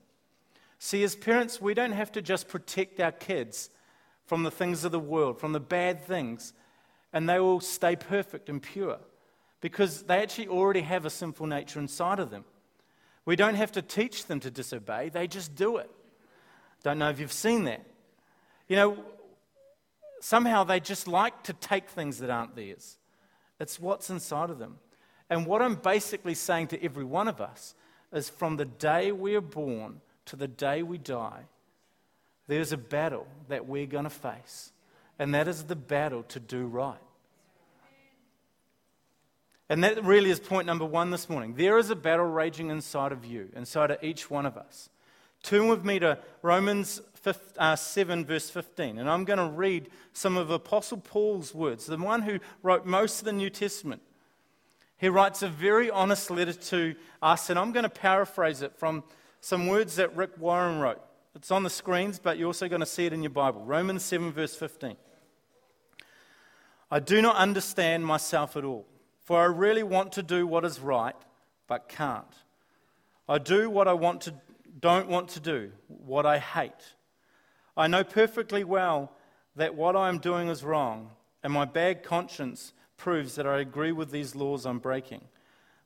See, 0.79 1.05
as 1.05 1.14
parents, 1.14 1.61
we 1.61 1.75
don't 1.75 1.93
have 1.93 2.11
to 2.12 2.23
just 2.23 2.49
protect 2.49 2.99
our 2.99 3.12
kids 3.12 3.69
from 4.25 4.43
the 4.43 4.50
things 4.50 4.85
of 4.85 4.93
the 4.93 4.99
world, 4.99 5.38
from 5.38 5.52
the 5.52 5.61
bad 5.61 6.02
things, 6.02 6.55
and 7.12 7.29
they 7.29 7.38
will 7.38 7.61
stay 7.61 7.95
perfect 7.95 8.49
and 8.49 8.62
pure 8.62 8.99
because 9.62 10.02
they 10.02 10.19
actually 10.19 10.49
already 10.49 10.83
have 10.83 11.07
a 11.07 11.11
sinful 11.11 11.47
nature 11.47 11.81
inside 11.81 12.19
of 12.19 12.28
them. 12.28 12.45
We 13.25 13.37
don't 13.37 13.54
have 13.54 13.73
to 13.73 13.83
teach 13.83 14.26
them 14.26 14.40
to 14.40 14.50
disobey, 14.50 15.09
they 15.09 15.26
just 15.26 15.54
do 15.54 15.78
it. 15.78 15.90
Don't 16.83 16.99
know 16.99 17.09
if 17.09 17.21
you've 17.21 17.33
seen 17.33 17.64
that. 17.64 17.81
You 18.69 18.76
know, 18.76 19.04
somehow 20.21 20.64
they 20.64 20.81
just 20.81 21.07
like 21.07 21.45
to 21.45 21.52
take 21.52 21.88
things 21.88 22.19
that 22.19 22.28
aren't 22.28 22.57
theirs. 22.57 22.99
It's 23.61 23.78
what's 23.78 24.11
inside 24.11 24.50
of 24.50 24.59
them. 24.59 24.78
And 25.31 25.47
what 25.47 25.62
I'm 25.62 25.76
basically 25.76 26.35
saying 26.35 26.66
to 26.69 26.85
every 26.85 27.04
one 27.04 27.28
of 27.28 27.40
us 27.40 27.75
is 28.12 28.28
from 28.28 28.57
the 28.57 28.64
day 28.64 29.12
we 29.12 29.37
are 29.37 29.40
born 29.40 30.00
to 30.26 30.37
the 30.37 30.49
day 30.49 30.83
we 30.83 30.99
die, 30.99 31.45
there's 32.49 32.73
a 32.73 32.76
battle 32.76 33.26
that 33.49 33.66
we're 33.69 33.87
going 33.87 34.04
to 34.04 34.11
face, 34.11 34.73
and 35.19 35.35
that 35.35 35.47
is 35.47 35.64
the 35.64 35.76
battle 35.76 36.25
to 36.25 36.40
do 36.40 36.66
right. 36.66 36.99
And 39.73 39.83
that 39.85 40.05
really 40.05 40.29
is 40.29 40.38
point 40.38 40.67
number 40.67 40.85
one 40.85 41.09
this 41.09 41.31
morning. 41.31 41.55
There 41.55 41.79
is 41.79 41.88
a 41.88 41.97
battle 41.97 42.26
raging 42.26 42.69
inside 42.69 43.11
of 43.11 43.25
you, 43.25 43.49
inside 43.57 43.91
of 43.91 44.05
each 44.05 44.31
one 44.31 44.45
of 44.45 44.59
us. 44.59 44.91
Turn 45.43 45.67
with 45.67 45.83
me 45.83 45.99
to 46.00 46.19
Romans 46.43 47.00
5, 47.14 47.38
uh, 47.57 47.75
7, 47.75 48.26
verse 48.26 48.50
15. 48.50 48.99
And 48.99 49.09
I'm 49.09 49.25
going 49.25 49.38
to 49.38 49.47
read 49.47 49.88
some 50.12 50.37
of 50.37 50.50
Apostle 50.50 50.99
Paul's 50.99 51.55
words, 51.55 51.87
the 51.87 51.97
one 51.97 52.21
who 52.21 52.38
wrote 52.62 52.85
most 52.85 53.21
of 53.21 53.25
the 53.25 53.33
New 53.33 53.49
Testament. 53.49 54.02
He 54.99 55.09
writes 55.09 55.41
a 55.41 55.49
very 55.49 55.91
honest 55.91 56.31
letter 56.31 56.52
to 56.52 56.95
us, 57.23 57.49
and 57.49 57.59
I'm 57.59 57.73
going 57.73 57.85
to 57.85 57.88
paraphrase 57.88 58.61
it 58.61 58.76
from 58.76 59.02
some 59.41 59.69
words 59.69 59.97
that 59.97 60.14
Rick 60.14 60.33
Warren 60.37 60.81
wrote. 60.81 61.00
It's 61.35 61.50
on 61.50 61.62
the 61.62 61.71
screens, 61.71 62.19
but 62.19 62.37
you're 62.37 62.49
also 62.49 62.69
going 62.69 62.81
to 62.81 62.87
see 62.87 63.07
it 63.07 63.14
in 63.14 63.23
your 63.23 63.31
Bible. 63.31 63.64
Romans 63.64 64.05
7, 64.05 64.33
verse 64.33 64.55
15. 64.55 64.97
I 66.91 67.00
do 67.00 67.23
not 67.23 67.37
understand 67.37 68.05
myself 68.05 68.55
at 68.55 68.64
all. 68.64 68.85
For 69.33 69.41
I 69.41 69.47
really 69.47 69.83
want 69.83 70.12
to 70.12 70.23
do 70.23 70.47
what 70.47 70.62
is 70.62 70.79
right, 70.79 71.17
but 71.67 71.89
can't. 71.89 72.35
I 73.27 73.39
do 73.39 73.71
what 73.71 73.89
I 73.89 73.95
want 73.95 74.21
to, 74.23 74.35
don't 74.79 75.09
want 75.09 75.31
to 75.31 75.41
do, 75.41 75.73
what 75.89 76.27
I 76.27 76.37
hate. 76.37 76.93
I 77.75 77.87
know 77.87 78.05
perfectly 78.05 78.62
well 78.62 79.11
that 79.57 79.75
what 79.75 79.97
I 79.97 80.11
am 80.11 80.19
doing 80.19 80.49
is 80.49 80.62
wrong, 80.62 81.12
and 81.43 81.51
my 81.51 81.65
bad 81.65 82.03
conscience 82.03 82.75
proves 82.99 83.35
that 83.37 83.47
I 83.47 83.61
agree 83.61 83.91
with 83.91 84.11
these 84.11 84.35
laws 84.35 84.67
I'm 84.67 84.81
breaking. 84.81 85.23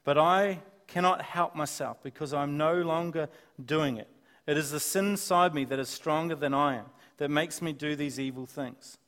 But 0.03 0.19
I 0.19 0.59
cannot 0.88 1.23
help 1.23 1.55
myself 1.55 2.03
because 2.03 2.35
I'm 2.35 2.57
no 2.57 2.83
longer 2.83 3.29
doing 3.65 3.97
it. 3.97 4.09
It 4.49 4.59
is 4.59 4.73
the 4.73 4.81
sin 4.81 5.11
inside 5.11 5.55
me 5.55 5.65
that 5.67 5.79
is 5.79 5.88
stronger 5.88 6.35
than 6.35 6.53
I 6.53 6.79
am 6.79 6.87
that 7.19 7.31
makes 7.31 7.62
me 7.62 7.73
do 7.73 7.95
these 7.95 8.19
evil 8.19 8.45
things. 8.45 8.99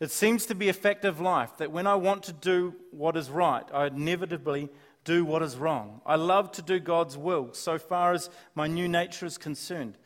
It 0.00 0.10
seems 0.10 0.46
to 0.46 0.54
be 0.54 0.70
a 0.70 0.74
fact 0.74 1.04
of 1.04 1.20
life 1.20 1.58
that 1.58 1.70
when 1.70 1.86
I 1.86 1.94
want 1.94 2.22
to 2.24 2.32
do 2.32 2.74
what 2.90 3.16
is 3.16 3.28
right, 3.28 3.64
I 3.72 3.86
inevitably 3.86 4.70
do 5.04 5.24
what 5.26 5.42
is 5.42 5.56
wrong. 5.56 6.00
I 6.06 6.16
love 6.16 6.52
to 6.52 6.62
do 6.62 6.80
God's 6.80 7.18
will 7.18 7.52
so 7.52 7.78
far 7.78 8.14
as 8.14 8.30
my 8.54 8.66
new 8.66 8.88
nature 8.88 9.26
is 9.26 9.36
concerned. 9.36 9.98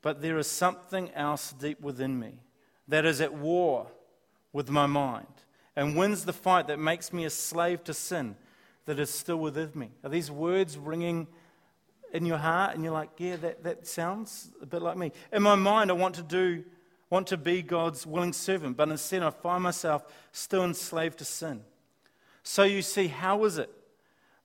But 0.00 0.22
there 0.22 0.38
is 0.38 0.48
something 0.48 1.10
else 1.12 1.52
deep 1.52 1.80
within 1.80 2.18
me 2.18 2.40
that 2.88 3.04
is 3.04 3.20
at 3.20 3.32
war 3.32 3.86
with 4.52 4.68
my 4.68 4.86
mind 4.86 5.26
and 5.76 5.96
wins 5.96 6.24
the 6.24 6.32
fight 6.32 6.66
that 6.66 6.80
makes 6.80 7.12
me 7.12 7.24
a 7.24 7.30
slave 7.30 7.84
to 7.84 7.94
sin 7.94 8.36
that 8.86 8.98
is 8.98 9.10
still 9.10 9.38
within 9.38 9.70
me. 9.74 9.90
Are 10.02 10.10
these 10.10 10.30
words 10.30 10.76
ringing 10.76 11.28
in 12.12 12.26
your 12.26 12.38
heart? 12.38 12.74
And 12.74 12.82
you're 12.82 12.92
like, 12.92 13.10
yeah, 13.18 13.36
that, 13.36 13.62
that 13.62 13.86
sounds 13.86 14.50
a 14.60 14.66
bit 14.66 14.82
like 14.82 14.96
me. 14.96 15.12
In 15.32 15.42
my 15.42 15.54
mind, 15.54 15.90
I 15.90 15.94
want 15.94 16.16
to 16.16 16.22
do 16.22 16.64
want 17.12 17.26
to 17.26 17.36
be 17.36 17.60
God's 17.60 18.06
willing 18.06 18.32
servant, 18.32 18.74
but 18.74 18.88
instead 18.88 19.22
I 19.22 19.28
find 19.28 19.62
myself 19.62 20.02
still 20.32 20.64
enslaved 20.64 21.18
to 21.18 21.26
sin. 21.26 21.60
So 22.42 22.62
you 22.62 22.80
see, 22.80 23.08
how 23.08 23.44
is 23.44 23.58
it? 23.58 23.68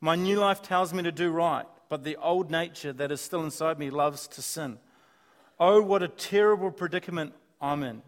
My 0.02 0.16
new 0.16 0.38
life 0.38 0.62
tells 0.62 0.94
me 0.94 1.02
to 1.04 1.12
do 1.14 1.32
right, 1.32 1.66
but 1.88 2.04
the 2.04 2.18
old 2.18 2.52
nature 2.52 2.92
that 2.92 3.10
is 3.10 3.22
still 3.22 3.46
inside 3.46 3.80
me 3.80 3.90
loves 3.90 4.28
to 4.28 4.42
sin. 4.42 4.80
Oh, 5.58 5.82
what 5.82 6.04
a 6.04 6.10
terrible 6.10 6.70
predicament 6.70 7.34
I'm 7.62 7.84
in. 7.84 8.02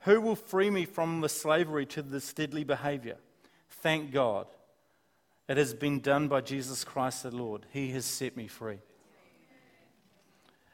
Who 0.00 0.20
will 0.20 0.36
free 0.36 0.68
me 0.68 0.84
from 0.84 1.22
the 1.22 1.30
slavery 1.30 1.86
to 1.86 2.02
this 2.02 2.34
deadly 2.34 2.64
behavior? 2.64 3.16
Thank 3.70 4.12
God. 4.12 4.46
It 5.48 5.56
has 5.56 5.72
been 5.72 6.00
done 6.00 6.28
by 6.28 6.42
Jesus 6.42 6.84
Christ 6.84 7.22
the 7.22 7.30
Lord. 7.30 7.64
He 7.72 7.92
has 7.92 8.04
set 8.04 8.36
me 8.36 8.46
free. 8.46 8.80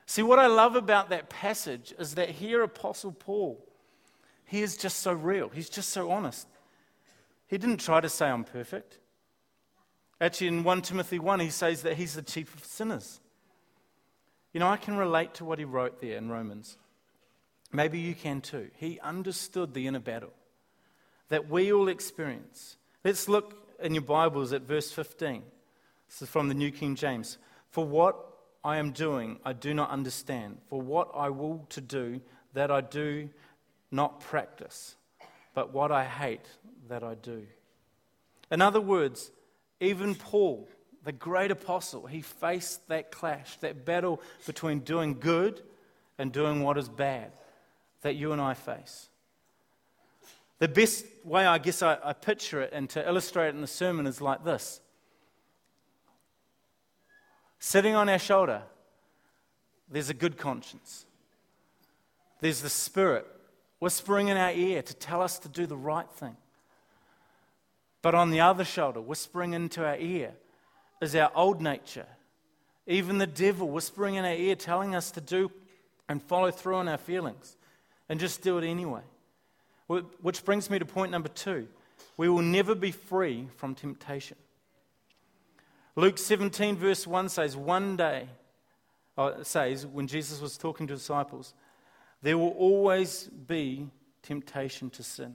See, 0.07 0.23
what 0.23 0.39
I 0.39 0.47
love 0.47 0.77
about 0.77 1.11
that 1.11 1.29
passage 1.29 1.93
is 1.99 2.15
that 2.15 2.31
here, 2.31 2.63
Apostle 2.63 3.13
Paul, 3.13 3.61
he 4.45 4.63
is 4.63 4.77
just 4.77 5.01
so 5.01 5.13
real. 5.13 5.49
He's 5.49 5.69
just 5.69 5.91
so 5.91 6.11
honest. 6.11 6.47
He 7.49 7.59
didn't 7.59 7.79
try 7.79 8.01
to 8.01 8.09
say, 8.09 8.29
I'm 8.29 8.45
perfect. 8.45 8.99
Actually, 10.21 10.49
in 10.49 10.65
1 10.65 10.83
Timothy 10.83 11.19
1, 11.19 11.41
he 11.41 11.51
says 11.51 11.83
that 11.83 11.97
he's 11.97 12.15
the 12.15 12.23
chief 12.23 12.55
of 12.55 12.65
sinners. 12.65 13.21
You 14.53 14.61
know, 14.61 14.69
I 14.69 14.77
can 14.77 14.97
relate 14.97 15.35
to 15.35 15.45
what 15.45 15.59
he 15.59 15.65
wrote 15.65 16.01
there 16.01 16.17
in 16.17 16.31
Romans. 16.31 16.79
Maybe 17.73 17.99
you 17.99 18.15
can 18.15 18.41
too. 18.41 18.71
He 18.77 19.01
understood 19.01 19.75
the 19.75 19.87
inner 19.87 20.01
battle 20.01 20.33
that 21.29 21.49
we 21.51 21.73
all 21.73 21.89
experience. 21.89 22.77
Let's 23.05 23.29
look 23.29 23.77
in 23.83 23.93
your 23.93 24.03
Bibles 24.03 24.53
at 24.53 24.63
verse 24.63 24.91
15. 24.93 25.43
This 26.09 26.23
is 26.23 26.29
from 26.29 26.49
the 26.49 26.55
New 26.55 26.71
King 26.71 26.95
James. 26.95 27.39
For 27.71 27.85
what 27.85 28.17
I 28.67 28.79
am 28.79 28.91
doing, 28.91 29.39
I 29.45 29.53
do 29.53 29.73
not 29.73 29.91
understand. 29.91 30.59
For 30.69 30.81
what 30.81 31.11
I 31.15 31.31
will 31.31 31.65
to 31.69 31.81
do, 31.81 32.21
that 32.55 32.69
I 32.69 32.81
do 32.81 33.31
not 33.93 34.19
practice, 34.19 34.97
but 35.55 35.73
what 35.73 35.93
I 35.93 36.05
hate, 36.05 36.45
that 36.89 37.05
I 37.05 37.15
do. 37.15 37.47
In 38.51 38.61
other 38.61 38.81
words, 38.81 39.31
even 39.79 40.17
Paul, 40.17 40.69
the 41.05 41.13
great 41.13 41.53
apostle, 41.53 42.07
he 42.07 42.23
faced 42.23 42.89
that 42.89 43.13
clash, 43.13 43.57
that 43.59 43.85
battle 43.85 44.21
between 44.47 44.81
doing 44.81 45.21
good 45.21 45.63
and 46.19 46.33
doing 46.33 46.65
what 46.65 46.77
is 46.77 46.89
bad 46.89 47.31
that 48.03 48.17
you 48.17 48.33
and 48.33 48.41
I 48.41 48.55
face. 48.55 49.09
The 50.59 50.67
best 50.67 51.07
way 51.23 51.47
I 51.47 51.59
guess 51.59 51.83
I, 51.83 51.99
I 52.03 52.15
picture 52.15 52.63
it 52.63 52.71
and 52.73 52.91
to 52.91 53.07
illustrate 53.07 53.51
it 53.51 53.55
in 53.55 53.61
the 53.61 53.69
sermon 53.69 54.09
is 54.09 54.21
like 54.21 54.43
this 54.43 54.81
Sitting 57.59 57.95
on 57.95 58.09
our 58.09 58.19
shoulder, 58.19 58.63
there's 59.91 60.11
a 60.11 60.15
good 60.15 60.37
conscience. 60.37 61.07
There's 62.41 62.61
the 62.61 62.69
Spirit 62.69 63.27
whispering 63.79 64.29
in 64.29 64.37
our 64.37 64.53
ear 64.53 64.83
to 64.83 64.95
tell 64.95 65.23
us 65.23 65.39
to 65.41 65.49
do 65.49 65.67
the 65.67 65.77
right 65.77 66.11
thing. 66.11 66.37
But 68.03 68.15
on 68.15 68.31
the 68.31 68.41
other 68.41 68.65
shoulder, 68.65 69.01
whispering 69.01 69.53
into 69.53 69.85
our 69.85 69.97
ear, 69.97 70.33
is 71.01 71.15
our 71.17 71.31
old 71.35 71.61
nature. 71.61 72.07
Even 72.87 73.19
the 73.19 73.27
devil 73.27 73.69
whispering 73.69 74.15
in 74.15 74.25
our 74.25 74.35
ear, 74.35 74.55
telling 74.55 74.95
us 74.95 75.11
to 75.13 75.21
do 75.21 75.51
and 76.09 76.23
follow 76.23 76.51
through 76.51 76.77
on 76.77 76.89
our 76.89 76.99
feelings 76.99 77.57
and 78.09 78.21
just 78.21 78.43
do 78.43 78.59
it 78.59 78.65
anyway. 78.65 79.03
Which 79.89 80.45
brings 80.45 80.71
me 80.71 80.79
to 80.79 80.85
point 80.85 81.13
number 81.13 81.29
two 81.29 81.69
we 82.17 82.29
will 82.29 82.43
never 82.43 82.75
be 82.75 82.93
free 82.93 83.49
from 83.57 83.75
temptation. 83.75 84.37
Luke 85.97 86.19
17, 86.19 86.77
verse 86.77 87.07
1 87.07 87.31
says, 87.31 87.57
One 87.57 87.97
day, 87.97 88.29
uh, 89.17 89.43
says, 89.43 89.87
when 89.87 90.07
Jesus 90.07 90.43
was 90.43 90.59
talking 90.59 90.87
to 90.87 90.95
disciples, 90.95 91.55
there 92.21 92.37
will 92.37 92.51
always 92.51 93.25
be 93.25 93.89
temptation 94.23 94.91
to 94.91 95.03
sin. 95.03 95.35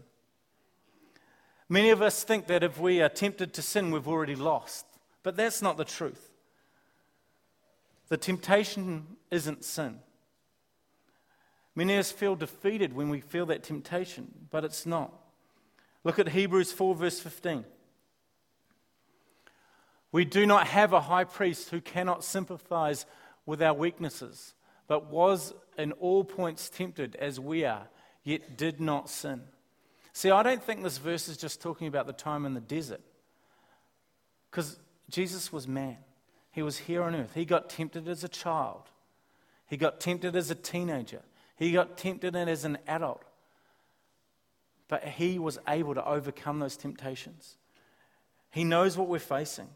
Many 1.68 1.89
of 1.89 2.01
us 2.01 2.24
think 2.24 2.46
that 2.48 2.63
if 2.63 2.80
we 2.80 3.01
are 3.01 3.10
tempted 3.10 3.53
to 3.53 3.62
sin, 3.62 3.89
we've 3.89 4.08
already 4.08 4.36
lost. 4.36 4.86
But 5.24 5.36
that's 5.36 5.62
not 5.62 5.77
the 5.77 5.86
truth. 5.86 6.30
The 8.10 8.18
temptation 8.18 9.08
isn't 9.32 9.63
sin. 9.63 10.00
Many 11.74 11.94
of 11.94 12.01
us 12.01 12.12
feel 12.12 12.36
defeated 12.36 12.94
when 12.94 13.10
we 13.10 13.22
feel 13.22 13.46
that 13.48 13.63
temptation, 13.63 14.27
but 14.51 14.65
it's 14.65 14.86
not. 14.86 15.13
Look 16.03 16.20
at 16.20 16.30
Hebrews 16.30 16.72
4, 16.72 16.96
verse 16.96 17.20
15. 17.20 17.63
We 20.12 20.25
do 20.25 20.46
not 20.46 20.68
have 20.68 20.94
a 20.94 21.01
high 21.01 21.24
priest 21.24 21.70
who 21.70 21.80
cannot 21.80 22.24
sympathize 22.24 23.06
with 23.46 23.62
our 23.62 23.74
weaknesses, 23.74 24.53
but 24.88 25.10
was 25.10 25.53
in 25.77 25.94
all 25.94 26.24
points 26.24 26.70
tempted 26.70 27.15
as 27.15 27.39
we 27.39 27.63
are, 27.63 27.88
yet 28.24 28.58
did 28.58 28.82
not 28.82 29.10
sin. 29.10 29.41
See, 30.13 30.30
I 30.30 30.44
don't 30.44 30.62
think 30.62 30.84
this 30.84 30.98
verse 30.98 31.30
is 31.30 31.38
just 31.38 31.62
talking 31.62 31.88
about 31.88 32.08
the 32.08 32.13
time 32.13 32.46
in 32.46 32.53
the 32.53 32.60
desert, 32.60 33.01
because 34.50 34.77
Jesus 35.10 35.53
was 35.53 35.68
man. 35.68 35.98
He 36.51 36.62
was 36.62 36.77
here 36.77 37.03
on 37.03 37.15
earth. 37.15 37.32
He 37.34 37.46
got 37.46 37.70
tempted 37.70 38.10
as 38.10 38.25
a 38.25 38.30
child, 38.30 38.84
he 39.68 39.77
got 39.77 40.01
tempted 40.01 40.36
as 40.36 40.51
a 40.51 40.56
teenager, 40.56 41.22
he 41.56 41.72
got 41.72 41.98
tempted 41.98 42.36
as 42.36 42.65
an 42.65 42.77
adult. 42.88 43.24
But 44.89 45.06
he 45.06 45.39
was 45.39 45.58
able 45.70 45.94
to 45.94 46.06
overcome 46.06 46.60
those 46.60 46.75
temptations. 46.75 47.56
He 48.50 48.65
knows 48.65 48.98
what 48.98 49.08
we're 49.08 49.20
facing. 49.20 49.70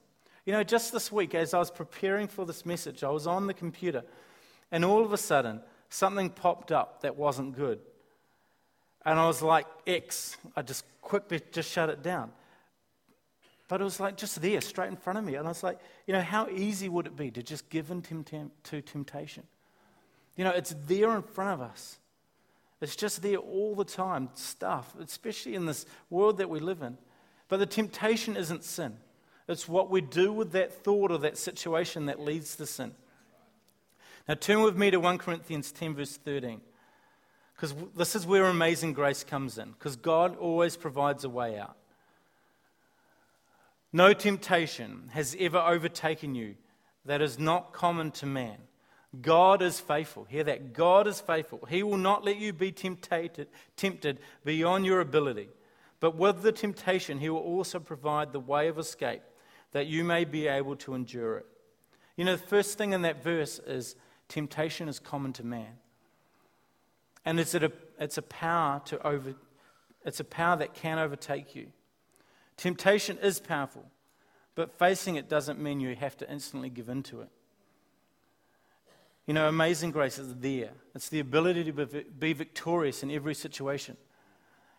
You 0.45 0.53
know, 0.53 0.63
just 0.63 0.93
this 0.93 1.11
week, 1.11 1.33
as 1.33 1.53
I 1.53 1.59
was 1.59 1.71
preparing 1.71 2.27
for 2.27 2.45
this 2.45 2.65
message, 2.65 3.03
I 3.03 3.09
was 3.09 3.25
on 3.25 3.47
the 3.47 3.53
computer, 3.53 4.03
and 4.71 4.85
all 4.85 5.03
of 5.03 5.11
a 5.11 5.17
sudden, 5.17 5.61
something 5.89 6.29
popped 6.29 6.71
up 6.71 7.01
that 7.01 7.15
wasn't 7.15 7.55
good. 7.55 7.79
And 9.03 9.19
I 9.19 9.27
was 9.27 9.41
like, 9.41 9.65
X. 9.85 10.37
I 10.55 10.61
just 10.61 10.85
quickly 11.01 11.41
just 11.51 11.71
shut 11.71 11.89
it 11.89 12.01
down. 12.01 12.31
But 13.67 13.81
it 13.81 13.83
was 13.83 13.99
like 13.99 14.17
just 14.17 14.41
there, 14.41 14.61
straight 14.61 14.89
in 14.89 14.95
front 14.95 15.17
of 15.17 15.25
me. 15.25 15.35
And 15.35 15.47
I 15.47 15.49
was 15.49 15.63
like, 15.63 15.79
you 16.05 16.13
know, 16.13 16.21
how 16.21 16.47
easy 16.49 16.89
would 16.89 17.07
it 17.07 17.15
be 17.15 17.31
to 17.31 17.41
just 17.41 17.69
give 17.69 17.89
in 17.89 18.01
to 18.63 18.81
temptation? 18.81 19.43
You 20.35 20.43
know, 20.43 20.51
it's 20.51 20.75
there 20.87 21.15
in 21.15 21.23
front 21.23 21.59
of 21.59 21.67
us. 21.67 21.97
It's 22.81 22.95
just 22.95 23.21
there 23.21 23.37
all 23.37 23.73
the 23.73 23.85
time, 23.85 24.29
stuff, 24.35 24.93
especially 24.99 25.55
in 25.55 25.65
this 25.65 25.85
world 26.09 26.37
that 26.37 26.49
we 26.49 26.59
live 26.59 26.81
in. 26.81 26.97
But 27.47 27.57
the 27.57 27.65
temptation 27.65 28.35
isn't 28.37 28.63
sin. 28.63 28.97
It's 29.47 29.67
what 29.67 29.89
we 29.89 30.01
do 30.01 30.33
with 30.33 30.51
that 30.53 30.83
thought 30.83 31.11
or 31.11 31.19
that 31.19 31.37
situation 31.37 32.07
that 32.07 32.19
leads 32.19 32.55
to 32.55 32.65
sin. 32.65 32.93
Now, 34.27 34.33
turn 34.33 34.61
with 34.61 34.75
me 34.75 34.89
to 34.89 34.99
1 34.99 35.19
Corinthians 35.19 35.71
10, 35.71 35.95
verse 35.95 36.17
13. 36.17 36.61
Because 37.55 37.75
this 37.95 38.15
is 38.15 38.25
where 38.25 38.45
amazing 38.45 38.93
grace 38.93 39.23
comes 39.23 39.57
in, 39.57 39.71
because 39.71 39.95
God 39.95 40.35
always 40.37 40.75
provides 40.75 41.23
a 41.23 41.29
way 41.29 41.57
out. 41.57 41.77
No 43.93 44.11
temptation 44.13 45.09
has 45.13 45.37
ever 45.39 45.59
overtaken 45.59 46.35
you 46.35 46.55
that 47.05 47.21
is 47.21 47.39
not 47.39 47.71
common 47.71 48.11
to 48.11 48.25
man. 48.25 48.57
God 49.21 49.61
is 49.61 49.79
faithful. 49.79 50.25
Hear 50.25 50.43
that? 50.43 50.73
God 50.73 51.07
is 51.07 51.21
faithful. 51.21 51.65
He 51.69 51.81
will 51.81 51.95
not 51.95 52.25
let 52.25 52.37
you 52.37 52.51
be 52.51 52.73
tempted, 52.73 53.47
tempted 53.77 54.19
beyond 54.43 54.85
your 54.85 54.99
ability. 54.99 55.47
But 56.01 56.17
with 56.17 56.41
the 56.41 56.51
temptation, 56.51 57.19
He 57.19 57.29
will 57.29 57.39
also 57.39 57.79
provide 57.79 58.33
the 58.33 58.39
way 58.39 58.67
of 58.67 58.77
escape 58.77 59.21
that 59.75 59.87
you 59.87 60.05
may 60.05 60.23
be 60.23 60.47
able 60.47 60.73
to 60.73 60.93
endure 60.93 61.35
it. 61.35 61.45
You 62.15 62.23
know, 62.23 62.37
the 62.37 62.47
first 62.47 62.77
thing 62.77 62.93
in 62.93 63.01
that 63.01 63.21
verse 63.21 63.59
is 63.59 63.97
temptation 64.29 64.87
is 64.87 64.99
common 64.99 65.33
to 65.33 65.45
man. 65.45 65.73
And 67.25 67.41
it's 67.41 67.53
a, 67.55 67.69
it's 67.99 68.17
a 68.17 68.21
power 68.21 68.81
to 68.85 69.05
over, 69.05 69.35
it's 70.05 70.21
a 70.21 70.23
power 70.23 70.55
that 70.55 70.75
can 70.75 70.97
overtake 70.97 71.57
you. 71.57 71.73
Temptation 72.55 73.17
is 73.17 73.41
powerful, 73.41 73.83
but 74.55 74.79
facing 74.79 75.17
it 75.17 75.27
doesn't 75.27 75.59
mean 75.59 75.81
you 75.81 75.93
have 75.93 76.15
to 76.19 76.31
instantly 76.31 76.69
give 76.69 76.87
in 76.87 77.03
to 77.03 77.19
it. 77.19 77.29
You 79.25 79.33
know, 79.33 79.49
amazing 79.49 79.91
grace 79.91 80.17
is 80.17 80.35
there. 80.35 80.71
It's 80.95 81.09
the 81.09 81.19
ability 81.19 81.65
to 81.65 82.05
be 82.17 82.31
victorious 82.31 83.03
in 83.03 83.11
every 83.11 83.35
situation. 83.35 83.97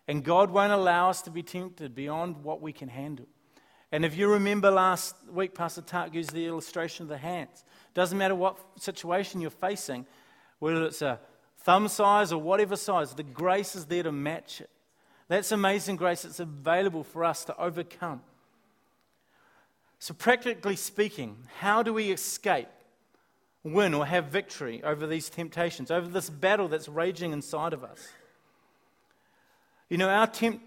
And 0.07 0.23
God 0.23 0.49
won't 0.49 0.73
allow 0.73 1.11
us 1.11 1.21
to 1.21 1.29
be 1.29 1.43
tempted 1.43 1.93
beyond 1.93 2.43
what 2.43 2.63
we 2.63 2.73
can 2.73 2.89
handle. 2.89 3.27
And 3.91 4.03
if 4.03 4.17
you 4.17 4.27
remember 4.29 4.69
last 4.69 5.15
week, 5.31 5.53
Pastor 5.53 5.81
Tark 5.81 6.13
used 6.13 6.33
the 6.33 6.45
illustration 6.45 7.03
of 7.03 7.09
the 7.09 7.17
hands. 7.17 7.63
Doesn't 7.93 8.17
matter 8.17 8.35
what 8.35 8.57
situation 8.77 9.39
you're 9.39 9.49
facing, 9.49 10.05
whether 10.59 10.83
it's 10.85 11.01
a 11.01 11.19
thumb 11.59 11.87
size 11.87 12.31
or 12.31 12.41
whatever 12.41 12.75
size, 12.75 13.13
the 13.13 13.23
grace 13.23 13.75
is 13.75 13.85
there 13.85 14.03
to 14.03 14.11
match 14.11 14.61
it. 14.61 14.69
That's 15.29 15.51
amazing 15.51 15.97
grace 15.97 16.21
that's 16.21 16.39
available 16.39 17.03
for 17.03 17.25
us 17.25 17.43
to 17.45 17.57
overcome. 17.57 18.21
So, 19.99 20.13
practically 20.13 20.75
speaking, 20.75 21.37
how 21.57 21.81
do 21.83 21.91
we 21.91 22.11
escape, 22.11 22.69
win, 23.63 23.93
or 23.93 24.05
have 24.05 24.25
victory 24.25 24.83
over 24.83 25.07
these 25.07 25.29
temptations, 25.29 25.89
over 25.91 26.07
this 26.07 26.29
battle 26.29 26.67
that's 26.67 26.87
raging 26.87 27.33
inside 27.33 27.73
of 27.73 27.83
us? 27.83 28.07
You 29.89 29.97
know, 29.97 30.07
our, 30.07 30.25
attempt, 30.25 30.63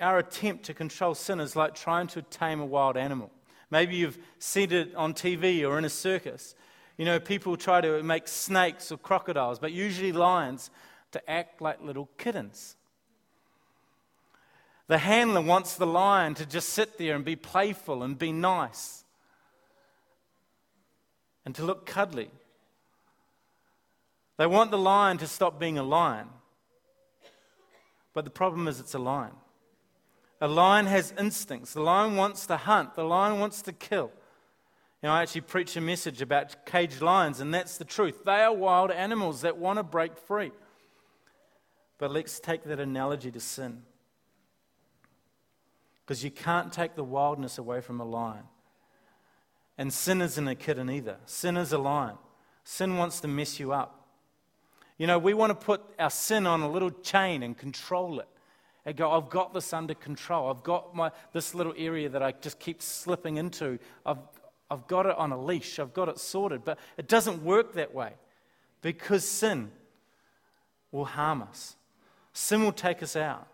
our 0.00 0.18
attempt 0.18 0.64
to 0.64 0.74
control 0.74 1.14
sin 1.14 1.40
is 1.40 1.56
like 1.56 1.74
trying 1.74 2.06
to 2.08 2.22
tame 2.22 2.60
a 2.60 2.66
wild 2.66 2.96
animal. 2.96 3.30
Maybe 3.70 3.96
you've 3.96 4.18
seen 4.38 4.72
it 4.72 4.94
on 4.94 5.14
TV 5.14 5.68
or 5.68 5.78
in 5.78 5.84
a 5.84 5.90
circus. 5.90 6.54
You 6.96 7.04
know, 7.04 7.18
people 7.18 7.56
try 7.56 7.80
to 7.80 8.02
make 8.02 8.28
snakes 8.28 8.90
or 8.92 8.98
crocodiles, 8.98 9.58
but 9.58 9.72
usually 9.72 10.12
lions, 10.12 10.70
to 11.12 11.30
act 11.30 11.60
like 11.60 11.80
little 11.82 12.08
kittens. 12.18 12.76
The 14.88 14.98
handler 14.98 15.40
wants 15.40 15.76
the 15.76 15.86
lion 15.86 16.34
to 16.34 16.46
just 16.46 16.70
sit 16.70 16.98
there 16.98 17.16
and 17.16 17.24
be 17.24 17.36
playful 17.36 18.02
and 18.02 18.18
be 18.18 18.32
nice 18.32 19.04
and 21.44 21.54
to 21.54 21.64
look 21.64 21.86
cuddly. 21.86 22.30
They 24.36 24.46
want 24.46 24.70
the 24.70 24.78
lion 24.78 25.18
to 25.18 25.26
stop 25.26 25.58
being 25.58 25.78
a 25.78 25.82
lion. 25.82 26.28
But 28.12 28.24
the 28.24 28.30
problem 28.30 28.68
is, 28.68 28.80
it's 28.80 28.94
a 28.94 28.98
lion. 28.98 29.32
A 30.40 30.48
lion 30.48 30.86
has 30.86 31.14
instincts. 31.18 31.72
The 31.72 31.80
lion 31.80 32.16
wants 32.16 32.46
to 32.46 32.56
hunt, 32.56 32.94
the 32.94 33.04
lion 33.04 33.40
wants 33.40 33.62
to 33.62 33.72
kill. 33.72 34.12
You 35.02 35.08
know, 35.08 35.14
I 35.14 35.22
actually 35.22 35.42
preach 35.42 35.76
a 35.76 35.80
message 35.80 36.22
about 36.22 36.66
caged 36.66 37.00
lions, 37.00 37.40
and 37.40 37.52
that's 37.52 37.78
the 37.78 37.84
truth. 37.84 38.24
They 38.24 38.40
are 38.40 38.52
wild 38.52 38.90
animals 38.90 39.42
that 39.42 39.56
want 39.56 39.78
to 39.78 39.82
break 39.82 40.16
free. 40.16 40.52
But 41.98 42.10
let's 42.10 42.40
take 42.40 42.64
that 42.64 42.80
analogy 42.80 43.30
to 43.30 43.40
sin. 43.40 43.82
Because 46.04 46.24
you 46.24 46.30
can't 46.30 46.72
take 46.72 46.94
the 46.94 47.04
wildness 47.04 47.58
away 47.58 47.80
from 47.80 48.00
a 48.00 48.04
lion. 48.04 48.44
And 49.78 49.92
sin 49.92 50.22
isn't 50.22 50.48
a 50.48 50.54
kitten 50.54 50.88
either. 50.90 51.16
Sin 51.26 51.56
is 51.56 51.72
a 51.72 51.78
lion. 51.78 52.16
Sin 52.64 52.96
wants 52.96 53.20
to 53.20 53.28
mess 53.28 53.60
you 53.60 53.72
up. 53.72 54.06
You 54.98 55.06
know, 55.06 55.18
we 55.18 55.34
want 55.34 55.50
to 55.50 55.66
put 55.66 55.82
our 55.98 56.10
sin 56.10 56.46
on 56.46 56.62
a 56.62 56.70
little 56.70 56.90
chain 56.90 57.42
and 57.42 57.56
control 57.56 58.20
it. 58.20 58.28
And 58.86 58.96
go, 58.96 59.10
I've 59.10 59.28
got 59.28 59.52
this 59.52 59.72
under 59.72 59.94
control. 59.94 60.48
I've 60.48 60.62
got 60.62 60.94
my, 60.94 61.10
this 61.32 61.54
little 61.54 61.74
area 61.76 62.08
that 62.08 62.22
I 62.22 62.32
just 62.32 62.58
keep 62.60 62.80
slipping 62.80 63.36
into. 63.36 63.78
I've, 64.06 64.18
I've 64.70 64.86
got 64.86 65.06
it 65.06 65.16
on 65.18 65.32
a 65.32 65.40
leash. 65.40 65.78
I've 65.78 65.92
got 65.92 66.08
it 66.08 66.18
sorted. 66.18 66.64
But 66.64 66.78
it 66.96 67.08
doesn't 67.08 67.42
work 67.42 67.74
that 67.74 67.92
way 67.92 68.12
because 68.82 69.28
sin 69.28 69.72
will 70.92 71.04
harm 71.04 71.42
us, 71.42 71.76
sin 72.32 72.62
will 72.62 72.72
take 72.72 73.02
us 73.02 73.16
out. 73.16 73.48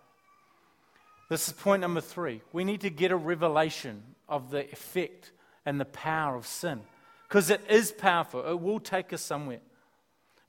This 1.30 1.48
is 1.48 1.54
point 1.54 1.80
number 1.80 2.02
three. 2.02 2.42
We 2.52 2.62
need 2.62 2.82
to 2.82 2.90
get 2.90 3.10
a 3.10 3.16
revelation 3.16 4.02
of 4.28 4.50
the 4.50 4.70
effect 4.70 5.32
and 5.64 5.80
the 5.80 5.86
power 5.86 6.36
of 6.36 6.46
sin 6.46 6.82
because 7.26 7.48
it 7.48 7.62
is 7.70 7.90
powerful, 7.90 8.46
it 8.46 8.60
will 8.60 8.80
take 8.80 9.14
us 9.14 9.22
somewhere. 9.22 9.60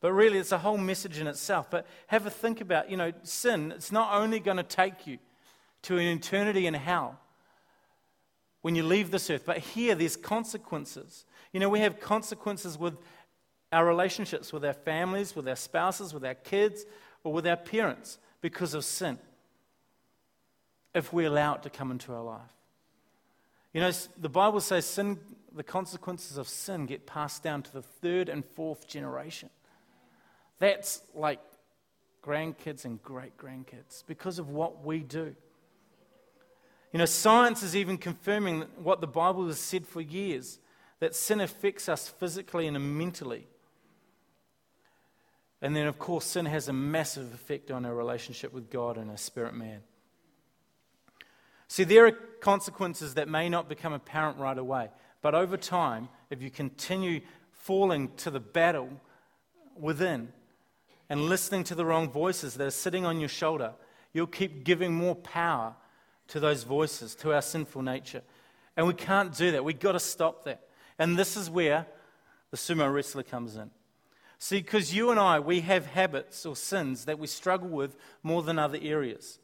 But 0.04 0.12
really, 0.12 0.38
it's 0.38 0.52
a 0.52 0.58
whole 0.58 0.78
message 0.78 1.18
in 1.18 1.28
itself. 1.28 1.72
But 1.72 1.88
have 2.08 2.26
a 2.26 2.30
think 2.30 2.60
about, 2.60 2.92
you 2.92 2.98
know, 2.98 3.14
sin, 3.24 3.72
it's 3.72 3.90
not 3.90 4.14
only 4.14 4.42
going 4.42 4.58
to 4.58 4.64
take 4.64 5.08
you 5.08 5.18
to 5.84 5.98
an 5.98 6.04
eternity 6.04 6.68
in 6.68 6.74
hell 6.74 7.22
when 8.64 8.76
you 8.76 8.84
leave 8.84 9.12
this 9.12 9.30
earth, 9.30 9.44
but 9.46 9.60
here 9.60 9.96
there's 9.96 10.18
consequences. 10.18 11.24
You 11.54 11.62
know, 11.62 11.70
we 11.70 11.80
have 11.80 12.02
consequences 12.02 12.78
with 12.78 12.98
our 13.72 13.86
relationships 13.86 14.52
with 14.52 14.66
our 14.66 14.74
families, 14.74 15.38
with 15.38 15.48
our 15.48 15.56
spouses, 15.56 16.14
with 16.14 16.26
our 16.26 16.36
kids, 16.36 16.84
or 17.24 17.32
with 17.32 17.48
our 17.48 17.56
parents 17.56 18.18
because 18.42 18.74
of 18.74 18.84
sin 18.84 19.18
if 20.94 21.14
we 21.14 21.24
allow 21.24 21.56
it 21.56 21.64
to 21.64 21.70
come 21.70 21.92
into 21.92 22.14
our 22.14 22.24
life. 22.24 22.42
You 23.74 23.80
know, 23.80 23.92
the 24.20 24.28
Bible 24.28 24.60
says 24.60 24.86
sin, 24.86 25.18
the 25.56 25.64
consequences 25.64 26.38
of 26.38 26.50
sin 26.50 26.88
get 26.88 27.08
passed 27.08 27.42
down 27.42 27.64
to 27.64 27.72
the 27.72 27.82
third 27.82 28.28
and 28.28 28.44
fourth 28.44 28.86
generation. 28.86 29.50
That's 30.64 31.02
like 31.14 31.42
grandkids 32.26 32.86
and 32.86 33.04
great 33.04 33.38
grandkids 33.38 34.02
because 34.08 34.40
of 34.40 34.50
what 34.50 34.86
we 34.86 35.00
do. 35.00 35.36
You 36.94 37.00
know, 37.00 37.06
science 37.06 37.64
is 37.64 37.76
even 37.76 37.98
confirming 37.98 38.62
what 38.82 39.02
the 39.02 39.08
Bible 39.08 39.46
has 39.48 39.60
said 39.60 39.86
for 39.86 40.00
years 40.00 40.60
that 41.02 41.16
sin 41.16 41.42
affects 41.42 41.90
us 41.90 42.08
physically 42.08 42.66
and 42.66 42.98
mentally. 42.98 43.46
And 45.62 45.76
then, 45.76 45.86
of 45.86 46.00
course, 46.00 46.24
sin 46.24 46.46
has 46.46 46.70
a 46.70 46.74
massive 46.74 47.34
effect 47.34 47.70
on 47.70 47.86
our 47.86 47.94
relationship 47.94 48.54
with 48.54 48.70
God 48.72 48.98
and 48.98 49.12
our 49.12 49.18
spirit 49.18 49.54
man. 49.54 49.82
See, 51.68 51.84
there 51.84 52.06
are 52.06 52.12
consequences 52.40 53.16
that 53.16 53.28
may 53.28 53.50
not 53.50 53.68
become 53.68 53.92
apparent 53.92 54.38
right 54.38 54.58
away, 54.58 54.92
but 55.22 55.36
over 55.36 55.58
time, 55.58 56.08
if 56.30 56.42
you 56.42 56.50
continue 56.50 57.20
falling 57.52 58.14
to 58.16 58.32
the 58.32 58.40
battle 58.40 59.02
within, 59.76 60.32
and 61.10 61.24
listening 61.26 61.64
to 61.66 61.76
the 61.76 61.86
wrong 61.86 62.10
voices 62.10 62.56
that 62.56 62.66
are 62.66 62.72
sitting 62.72 63.06
on 63.06 63.20
your 63.20 63.30
shoulder, 63.30 63.74
you'll 64.14 64.28
keep 64.28 64.64
giving 64.64 64.94
more 64.94 65.16
power 65.16 65.76
to 66.30 66.40
those 66.40 66.64
voices, 66.64 67.16
to 67.16 67.34
our 67.34 67.42
sinful 67.42 67.82
nature. 67.82 68.22
And 68.78 68.88
we 68.88 68.94
can't 68.94 69.36
do 69.36 69.52
that. 69.52 69.64
We've 69.64 69.80
got 69.80 69.92
to 69.94 70.00
stop 70.00 70.46
that. 70.46 70.62
And 70.98 71.18
this 71.18 71.36
is 71.38 71.50
where 71.50 71.86
the 72.52 72.58
sumo 72.58 72.92
wrestler 72.92 73.24
comes 73.24 73.56
in. 73.56 73.70
See, 74.40 74.58
because 74.58 74.94
you 74.94 75.10
and 75.10 75.20
I, 75.20 75.40
we 75.40 75.62
have 75.62 75.86
habits 75.86 76.46
or 76.46 76.56
sins 76.56 77.06
that 77.06 77.20
we 77.20 77.28
struggle 77.28 77.70
with 77.70 77.96
more 78.24 78.44
than 78.44 78.60
other 78.60 78.78
areas. 78.82 79.40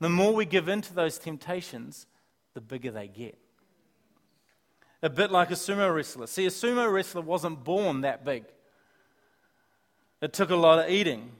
The 0.00 0.08
more 0.08 0.34
we 0.34 0.44
give 0.44 0.68
in 0.68 0.80
to 0.82 0.94
those 0.94 1.18
temptations, 1.18 2.06
the 2.52 2.60
bigger 2.60 2.90
they 2.90 3.08
get. 3.08 3.38
A 5.02 5.10
bit 5.10 5.30
like 5.30 5.50
a 5.50 5.54
sumo 5.54 5.94
wrestler. 5.94 6.26
See, 6.26 6.46
a 6.46 6.50
sumo 6.50 6.90
wrestler 6.90 7.22
wasn't 7.22 7.62
born 7.62 8.00
that 8.00 8.24
big. 8.24 8.44
It 10.24 10.32
took 10.32 10.48
a 10.48 10.56
lot 10.56 10.78
of 10.78 10.88
eating. 10.88 11.32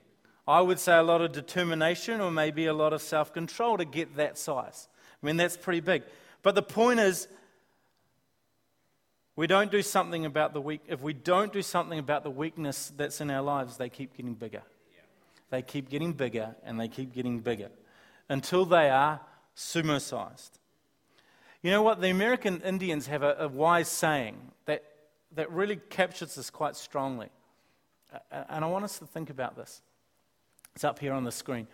I 0.46 0.60
would 0.60 0.78
say 0.78 0.94
a 0.98 1.02
lot 1.02 1.22
of 1.22 1.32
determination 1.32 2.20
or 2.20 2.30
maybe 2.30 2.66
a 2.66 2.74
lot 2.74 2.92
of 2.92 3.00
self 3.00 3.32
control 3.32 3.78
to 3.78 3.86
get 3.86 4.16
that 4.16 4.36
size. 4.36 4.88
I 5.22 5.26
mean, 5.26 5.38
that's 5.38 5.56
pretty 5.56 5.80
big. 5.80 6.02
But 6.42 6.54
the 6.54 6.62
point 6.62 7.00
is, 7.00 7.26
we 9.36 9.46
don't 9.46 9.70
do 9.70 9.80
something 9.80 10.26
about 10.26 10.52
the 10.52 10.60
weak. 10.60 10.82
If 10.86 11.00
we 11.00 11.14
don't 11.14 11.50
do 11.50 11.62
something 11.62 11.98
about 11.98 12.24
the 12.24 12.30
weakness 12.30 12.92
that's 12.94 13.22
in 13.22 13.30
our 13.30 13.40
lives, 13.40 13.78
they 13.78 13.88
keep 13.88 14.18
getting 14.18 14.34
bigger. 14.34 14.62
They 15.48 15.62
keep 15.62 15.88
getting 15.88 16.12
bigger 16.12 16.54
and 16.62 16.78
they 16.78 16.88
keep 16.88 17.14
getting 17.14 17.40
bigger 17.40 17.70
until 18.28 18.66
they 18.66 18.90
are 18.90 19.18
sumo 19.56 19.98
sized. 19.98 20.58
You 21.62 21.70
know 21.70 21.80
what? 21.80 22.02
The 22.02 22.10
American 22.10 22.60
Indians 22.60 23.06
have 23.06 23.22
a, 23.22 23.34
a 23.38 23.48
wise 23.48 23.88
saying 23.88 24.36
that, 24.66 24.84
that 25.36 25.50
really 25.50 25.76
captures 25.88 26.34
this 26.34 26.50
quite 26.50 26.76
strongly. 26.76 27.30
And 28.30 28.64
I 28.64 28.68
want 28.68 28.84
us 28.84 28.98
to 28.98 29.06
think 29.06 29.30
about 29.30 29.56
this. 29.56 29.82
It's 30.74 30.84
up 30.84 30.98
here 30.98 31.12
on 31.12 31.24
the 31.24 31.32
screen. 31.32 31.66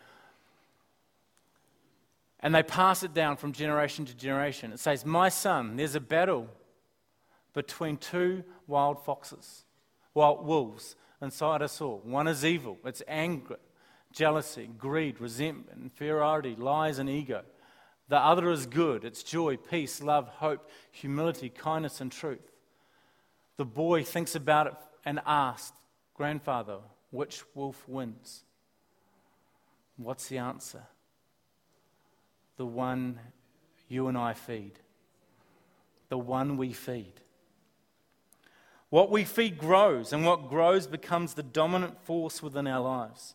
And 2.41 2.55
they 2.55 2.63
pass 2.63 3.03
it 3.03 3.13
down 3.13 3.37
from 3.37 3.53
generation 3.53 4.05
to 4.07 4.15
generation. 4.15 4.73
It 4.73 4.81
says, 4.81 5.05
My 5.05 5.29
son, 5.29 5.77
there's 5.77 5.95
a 5.95 6.01
battle 6.01 6.49
between 7.53 7.97
two 7.97 8.45
wild 8.67 9.05
foxes, 9.05 9.65
wild 10.15 10.47
wolves 10.47 10.97
inside 11.21 11.63
us 11.63 11.81
all. 11.81 12.01
One 12.05 12.29
is 12.29 12.45
evil, 12.45 12.79
it's 12.85 13.03
anger, 13.07 13.59
jealousy, 14.13 14.71
greed, 14.79 15.21
resentment, 15.21 15.81
inferiority, 15.83 16.57
lies, 16.57 16.99
and 16.99 17.09
ego. 17.09 17.43
The 18.09 18.19
other 18.19 18.51
is 18.51 18.67
good, 18.67 19.05
it's 19.05 19.23
joy, 19.23 19.57
peace, 19.57 20.03
love, 20.03 20.29
hope, 20.29 20.69
humility, 20.91 21.49
kindness, 21.49 22.01
and 22.01 22.11
truth. 22.11 22.51
The 23.57 23.65
boy 23.65 24.03
thinks 24.05 24.35
about 24.35 24.67
it 24.67 24.75
and 25.05 25.21
asks, 25.27 25.77
Grandfather, 26.21 26.77
which 27.13 27.45
wolf 27.55 27.83
wins? 27.89 28.43
What's 29.97 30.29
the 30.29 30.37
answer? 30.37 30.83
The 32.59 32.67
one 32.67 33.19
you 33.89 34.07
and 34.07 34.19
I 34.19 34.35
feed. 34.35 34.73
The 36.11 36.19
one 36.19 36.59
we 36.59 36.75
feed. 36.75 37.15
What 38.91 39.11
we 39.11 39.25
feed 39.25 39.57
grows, 39.57 40.13
and 40.13 40.27
what 40.27 40.51
grows 40.51 40.87
becomes 40.87 41.33
the 41.33 41.43
dominant 41.43 41.99
force 42.05 42.43
within 42.43 42.67
our 42.67 42.81
lives. 42.81 43.35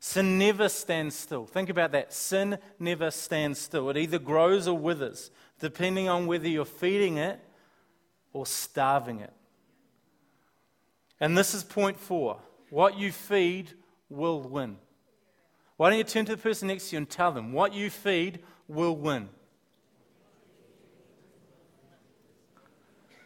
Sin 0.00 0.36
never 0.36 0.68
stands 0.68 1.14
still. 1.14 1.46
Think 1.46 1.68
about 1.68 1.92
that. 1.92 2.12
Sin 2.12 2.58
never 2.80 3.12
stands 3.12 3.60
still. 3.60 3.88
It 3.90 3.98
either 3.98 4.18
grows 4.18 4.66
or 4.66 4.76
withers, 4.76 5.30
depending 5.60 6.08
on 6.08 6.26
whether 6.26 6.48
you're 6.48 6.64
feeding 6.64 7.18
it 7.18 7.38
or 8.32 8.46
starving 8.46 9.20
it. 9.20 9.32
And 11.20 11.36
this 11.36 11.54
is 11.54 11.64
point 11.64 11.98
four 11.98 12.38
what 12.70 12.98
you 12.98 13.12
feed 13.12 13.72
will 14.08 14.40
win. 14.40 14.76
Why 15.76 15.90
don't 15.90 15.98
you 15.98 16.04
turn 16.04 16.24
to 16.26 16.36
the 16.36 16.42
person 16.42 16.68
next 16.68 16.88
to 16.88 16.96
you 16.96 16.98
and 16.98 17.08
tell 17.08 17.32
them, 17.32 17.52
what 17.52 17.74
you 17.74 17.90
feed 17.90 18.40
will 18.66 18.96
win? 18.96 19.28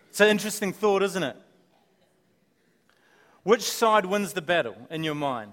It's 0.09 0.21
an 0.21 0.29
interesting 0.29 0.73
thought, 0.73 1.03
isn't 1.03 1.23
it? 1.23 1.37
Which 3.45 3.63
side 3.63 4.05
wins 4.05 4.33
the 4.33 4.43
battle 4.43 4.77
in 4.91 5.05
your 5.05 5.15
mind? 5.15 5.53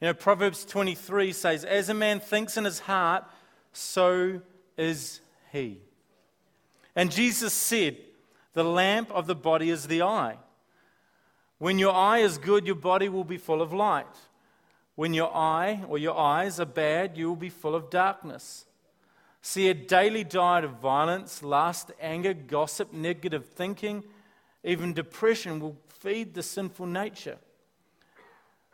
You 0.00 0.08
know, 0.08 0.14
Proverbs 0.14 0.64
23 0.64 1.32
says, 1.32 1.64
As 1.64 1.90
a 1.90 1.94
man 1.94 2.20
thinks 2.20 2.56
in 2.56 2.64
his 2.64 2.80
heart, 2.80 3.24
so 3.72 4.40
is 4.78 5.20
he. 5.52 5.78
And 6.96 7.12
Jesus 7.12 7.52
said, 7.52 7.98
The 8.54 8.64
lamp 8.64 9.10
of 9.12 9.26
the 9.26 9.34
body 9.34 9.68
is 9.68 9.86
the 9.86 10.02
eye. 10.02 10.38
When 11.60 11.78
your 11.78 11.92
eye 11.92 12.20
is 12.20 12.38
good, 12.38 12.66
your 12.66 12.74
body 12.74 13.10
will 13.10 13.22
be 13.22 13.36
full 13.36 13.60
of 13.60 13.70
light. 13.70 14.06
When 14.94 15.12
your 15.12 15.30
eye 15.36 15.84
or 15.88 15.98
your 15.98 16.16
eyes 16.16 16.58
are 16.58 16.64
bad, 16.64 17.18
you 17.18 17.28
will 17.28 17.36
be 17.36 17.50
full 17.50 17.74
of 17.74 17.90
darkness. 17.90 18.64
See, 19.42 19.68
a 19.68 19.74
daily 19.74 20.24
diet 20.24 20.64
of 20.64 20.78
violence, 20.78 21.42
lust, 21.42 21.92
anger, 22.00 22.32
gossip, 22.32 22.94
negative 22.94 23.44
thinking, 23.44 24.04
even 24.64 24.94
depression 24.94 25.60
will 25.60 25.76
feed 25.88 26.32
the 26.32 26.42
sinful 26.42 26.86
nature. 26.86 27.36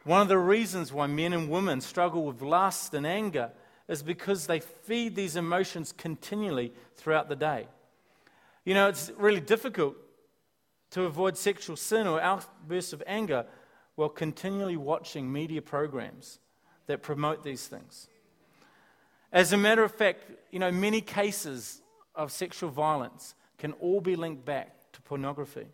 One 0.05 0.21
of 0.21 0.29
the 0.29 0.39
reasons 0.39 0.93
why 0.93 1.09
men 1.09 1.33
and 1.33 1.51
women 1.51 1.81
struggle 1.81 2.25
with 2.25 2.41
lust 2.41 2.95
and 2.95 3.05
anger 3.05 3.51
is 3.89 4.05
because 4.05 4.47
they 4.47 4.61
feed 4.61 5.17
these 5.17 5.35
emotions 5.35 5.91
continually 5.91 6.73
throughout 6.95 7.29
the 7.29 7.35
day. 7.35 7.67
You 8.65 8.75
know, 8.75 8.89
it's 8.89 9.11
really 9.17 9.41
difficult 9.41 9.97
to 10.91 11.05
avoid 11.05 11.37
sexual 11.37 11.77
sin 11.77 12.07
or 12.07 12.21
outbursts 12.21 12.93
of 12.93 13.03
anger 13.07 13.47
while 13.97 14.09
continually 14.09 14.77
watching 14.77 15.33
media 15.33 15.63
programs 15.63 16.39
that 16.87 17.03
promote 17.03 17.43
these 17.43 17.67
things. 17.67 18.09
As 19.33 19.53
a 19.53 19.57
matter 19.57 19.83
of 19.83 19.93
fact, 19.93 20.23
you 20.51 20.59
know, 20.59 20.71
many 20.71 21.01
cases 21.01 21.83
of 22.15 22.31
sexual 22.31 22.71
violence 22.71 23.35
can 23.59 23.73
all 23.73 24.01
be 24.01 24.17
linked 24.17 24.45
back 24.45 24.93
to 24.93 25.03
pornography. 25.03 25.67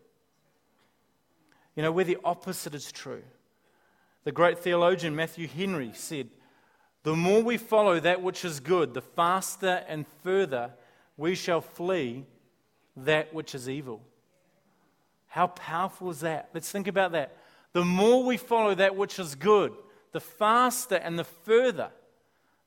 You 1.75 1.83
know, 1.83 1.91
where 1.91 2.05
the 2.05 2.17
opposite 2.23 2.75
is 2.75 2.91
true. 2.91 3.23
The 4.23 4.31
great 4.31 4.59
theologian 4.59 5.15
Matthew 5.15 5.47
Henry 5.47 5.91
said, 5.93 6.29
The 7.03 7.15
more 7.15 7.41
we 7.41 7.57
follow 7.57 7.99
that 7.99 8.21
which 8.21 8.45
is 8.45 8.59
good, 8.59 8.93
the 8.93 9.01
faster 9.01 9.83
and 9.87 10.05
further 10.23 10.71
we 11.17 11.35
shall 11.35 11.61
flee 11.61 12.25
that 12.95 13.33
which 13.33 13.53
is 13.53 13.69
evil. 13.69 14.01
How 15.33 15.47
powerful 15.47 16.11
is 16.11 16.19
that? 16.19 16.49
Let's 16.53 16.71
think 16.71 16.87
about 16.87 17.13
that. 17.13 17.35
The 17.71 17.83
more 17.83 18.23
we 18.23 18.37
follow 18.37 18.75
that 18.75 18.95
which 18.95 19.17
is 19.17 19.33
good, 19.33 19.73
the 20.11 20.19
faster 20.19 20.93
and 20.93 21.17
the 21.17 21.23
further 21.23 21.89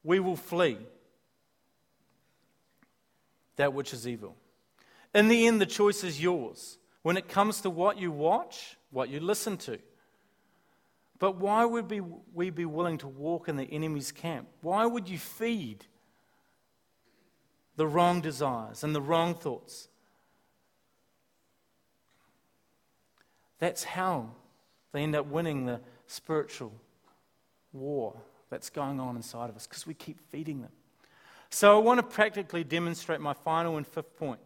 we 0.03 0.19
will 0.19 0.35
flee 0.35 0.79
that 3.55 3.73
which 3.73 3.93
is 3.93 4.09
evil. 4.09 4.35
In 5.15 5.29
the 5.29 5.47
end, 5.47 5.61
the 5.61 5.67
choice 5.67 6.03
is 6.03 6.21
yours 6.21 6.79
when 7.03 7.17
it 7.17 7.29
comes 7.29 7.61
to 7.61 7.71
what 7.71 8.01
you 8.01 8.11
watch, 8.11 8.77
what 8.91 9.11
you 9.11 9.21
listen 9.21 9.57
to. 9.59 9.79
But 11.21 11.37
why 11.37 11.65
would 11.65 11.89
we 12.35 12.51
be 12.51 12.65
willing 12.65 12.99
to 12.99 13.07
walk 13.07 13.49
in 13.49 13.57
the 13.57 13.71
enemy's 13.71 14.11
camp? 14.11 14.49
Why 14.61 14.87
would 14.87 15.09
you 15.09 15.19
feed 15.19 15.87
the 17.77 17.87
wrong 17.87 18.21
desires 18.21 18.83
and 18.83 18.93
the 18.93 19.01
wrong 19.01 19.37
thoughts? 19.37 19.87
That's 23.59 23.85
how 23.85 24.31
they 24.93 25.03
end 25.03 25.17
up 25.17 25.27
winning 25.27 25.67
the 25.67 25.81
spiritual 26.07 26.73
war 27.73 28.15
that's 28.51 28.71
going 28.71 29.01
on 29.01 29.17
inside 29.17 29.51
of 29.51 29.57
us 29.57 29.67
because 29.67 29.87
we 29.87 29.95
keep 29.95 30.21
feeding 30.31 30.63
them. 30.63 30.73
So 31.51 31.77
I 31.77 31.83
want 31.83 31.99
to 31.99 32.03
practically 32.03 32.65
demonstrate 32.65 33.21
my 33.21 33.33
final 33.33 33.77
and 33.77 33.87
fifth 33.87 34.17
point 34.17 34.41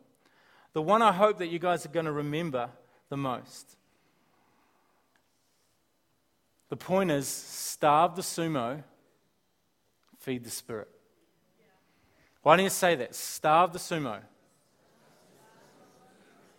the 0.73 0.83
one 0.83 1.03
I 1.03 1.13
hope 1.13 1.39
that 1.39 1.49
you 1.49 1.59
guys 1.59 1.85
are 1.85 1.91
going 1.91 2.07
to 2.07 2.13
remember 2.13 2.71
the 3.09 3.17
most. 3.17 3.77
The 6.69 6.77
point 6.77 7.11
is 7.11 7.27
starve 7.27 8.15
the 8.15 8.23
sumo, 8.23 8.85
feed 10.19 10.45
the 10.45 10.51
spirit. 10.51 10.89
Why 12.43 12.57
don't 12.57 12.65
you 12.65 12.71
say 12.71 12.95
that? 12.95 13.15
Starve 13.15 13.73
the 13.73 13.81
sumo, 13.81 14.21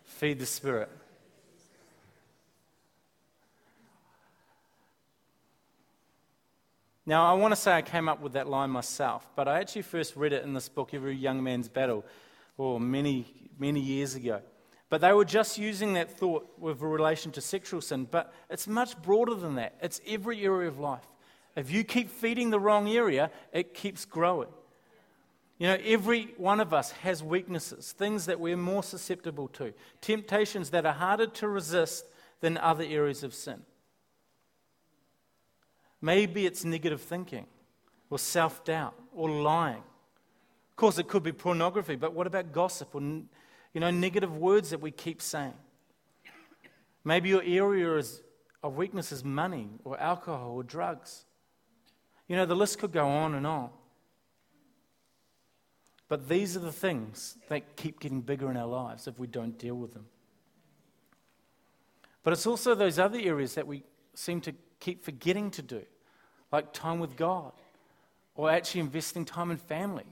feed 0.04 0.38
the 0.38 0.46
spirit. 0.46 0.90
Now, 7.04 7.24
I 7.28 7.32
want 7.34 7.52
to 7.52 7.56
say 7.56 7.72
I 7.72 7.82
came 7.82 8.08
up 8.08 8.20
with 8.20 8.34
that 8.34 8.48
line 8.48 8.70
myself, 8.70 9.28
but 9.34 9.48
I 9.48 9.58
actually 9.58 9.82
first 9.82 10.14
read 10.14 10.32
it 10.32 10.44
in 10.44 10.54
this 10.54 10.68
book, 10.68 10.94
Every 10.94 11.16
Young 11.16 11.42
Man's 11.42 11.68
Battle, 11.68 12.04
or 12.56 12.78
many, 12.78 13.26
many 13.58 13.80
years 13.80 14.14
ago. 14.14 14.40
But 14.88 15.00
they 15.00 15.12
were 15.12 15.24
just 15.24 15.58
using 15.58 15.94
that 15.94 16.16
thought 16.16 16.46
with 16.58 16.80
relation 16.80 17.32
to 17.32 17.40
sexual 17.40 17.80
sin. 17.80 18.06
But 18.08 18.32
it's 18.50 18.68
much 18.68 19.00
broader 19.02 19.34
than 19.34 19.56
that. 19.56 19.74
It's 19.82 20.00
every 20.06 20.44
area 20.44 20.68
of 20.68 20.78
life. 20.78 21.06
If 21.56 21.70
you 21.70 21.82
keep 21.82 22.08
feeding 22.08 22.50
the 22.50 22.60
wrong 22.60 22.88
area, 22.88 23.30
it 23.52 23.74
keeps 23.74 24.04
growing. 24.04 24.50
You 25.58 25.68
know, 25.68 25.78
every 25.84 26.34
one 26.36 26.60
of 26.60 26.72
us 26.72 26.92
has 26.92 27.22
weaknesses, 27.22 27.92
things 27.92 28.26
that 28.26 28.38
we're 28.38 28.56
more 28.56 28.82
susceptible 28.82 29.48
to, 29.48 29.72
temptations 30.00 30.70
that 30.70 30.86
are 30.86 30.92
harder 30.92 31.26
to 31.26 31.48
resist 31.48 32.04
than 32.40 32.58
other 32.58 32.84
areas 32.84 33.22
of 33.22 33.34
sin. 33.34 33.62
Maybe 36.02 36.44
it's 36.44 36.64
negative 36.64 37.00
thinking, 37.00 37.46
or 38.10 38.18
self 38.18 38.64
doubt, 38.64 38.94
or 39.14 39.30
lying, 39.30 39.82
of 40.72 40.76
course, 40.76 40.98
it 40.98 41.06
could 41.06 41.22
be 41.22 41.32
pornography, 41.32 41.96
but 41.96 42.14
what 42.14 42.26
about 42.26 42.50
gossip 42.50 42.94
or 42.94 43.02
you 43.02 43.80
know, 43.80 43.90
negative 43.90 44.34
words 44.34 44.70
that 44.70 44.80
we 44.80 44.90
keep 44.90 45.20
saying? 45.20 45.52
Maybe 47.04 47.28
your 47.28 47.42
area 47.42 47.96
is, 47.96 48.22
of 48.62 48.76
weakness 48.76 49.12
is 49.12 49.22
money 49.22 49.68
or 49.84 50.00
alcohol 50.00 50.52
or 50.52 50.62
drugs. 50.62 51.26
You 52.26 52.36
know, 52.36 52.46
the 52.46 52.56
list 52.56 52.78
could 52.78 52.90
go 52.90 53.06
on 53.06 53.34
and 53.34 53.46
on. 53.46 53.68
But 56.08 56.28
these 56.28 56.56
are 56.56 56.60
the 56.60 56.72
things 56.72 57.36
that 57.48 57.76
keep 57.76 58.00
getting 58.00 58.22
bigger 58.22 58.50
in 58.50 58.56
our 58.56 58.66
lives 58.66 59.06
if 59.06 59.18
we 59.18 59.26
don't 59.26 59.58
deal 59.58 59.74
with 59.74 59.92
them. 59.92 60.06
But 62.22 62.32
it's 62.32 62.46
also 62.46 62.74
those 62.74 62.98
other 62.98 63.18
areas 63.18 63.54
that 63.56 63.66
we 63.66 63.82
seem 64.14 64.40
to 64.42 64.54
keep 64.80 65.04
forgetting 65.04 65.50
to 65.52 65.62
do, 65.62 65.82
like 66.52 66.72
time 66.72 67.00
with 67.00 67.16
God 67.16 67.52
or 68.34 68.50
actually 68.50 68.82
investing 68.82 69.24
time 69.24 69.50
in 69.50 69.56
family 69.56 70.04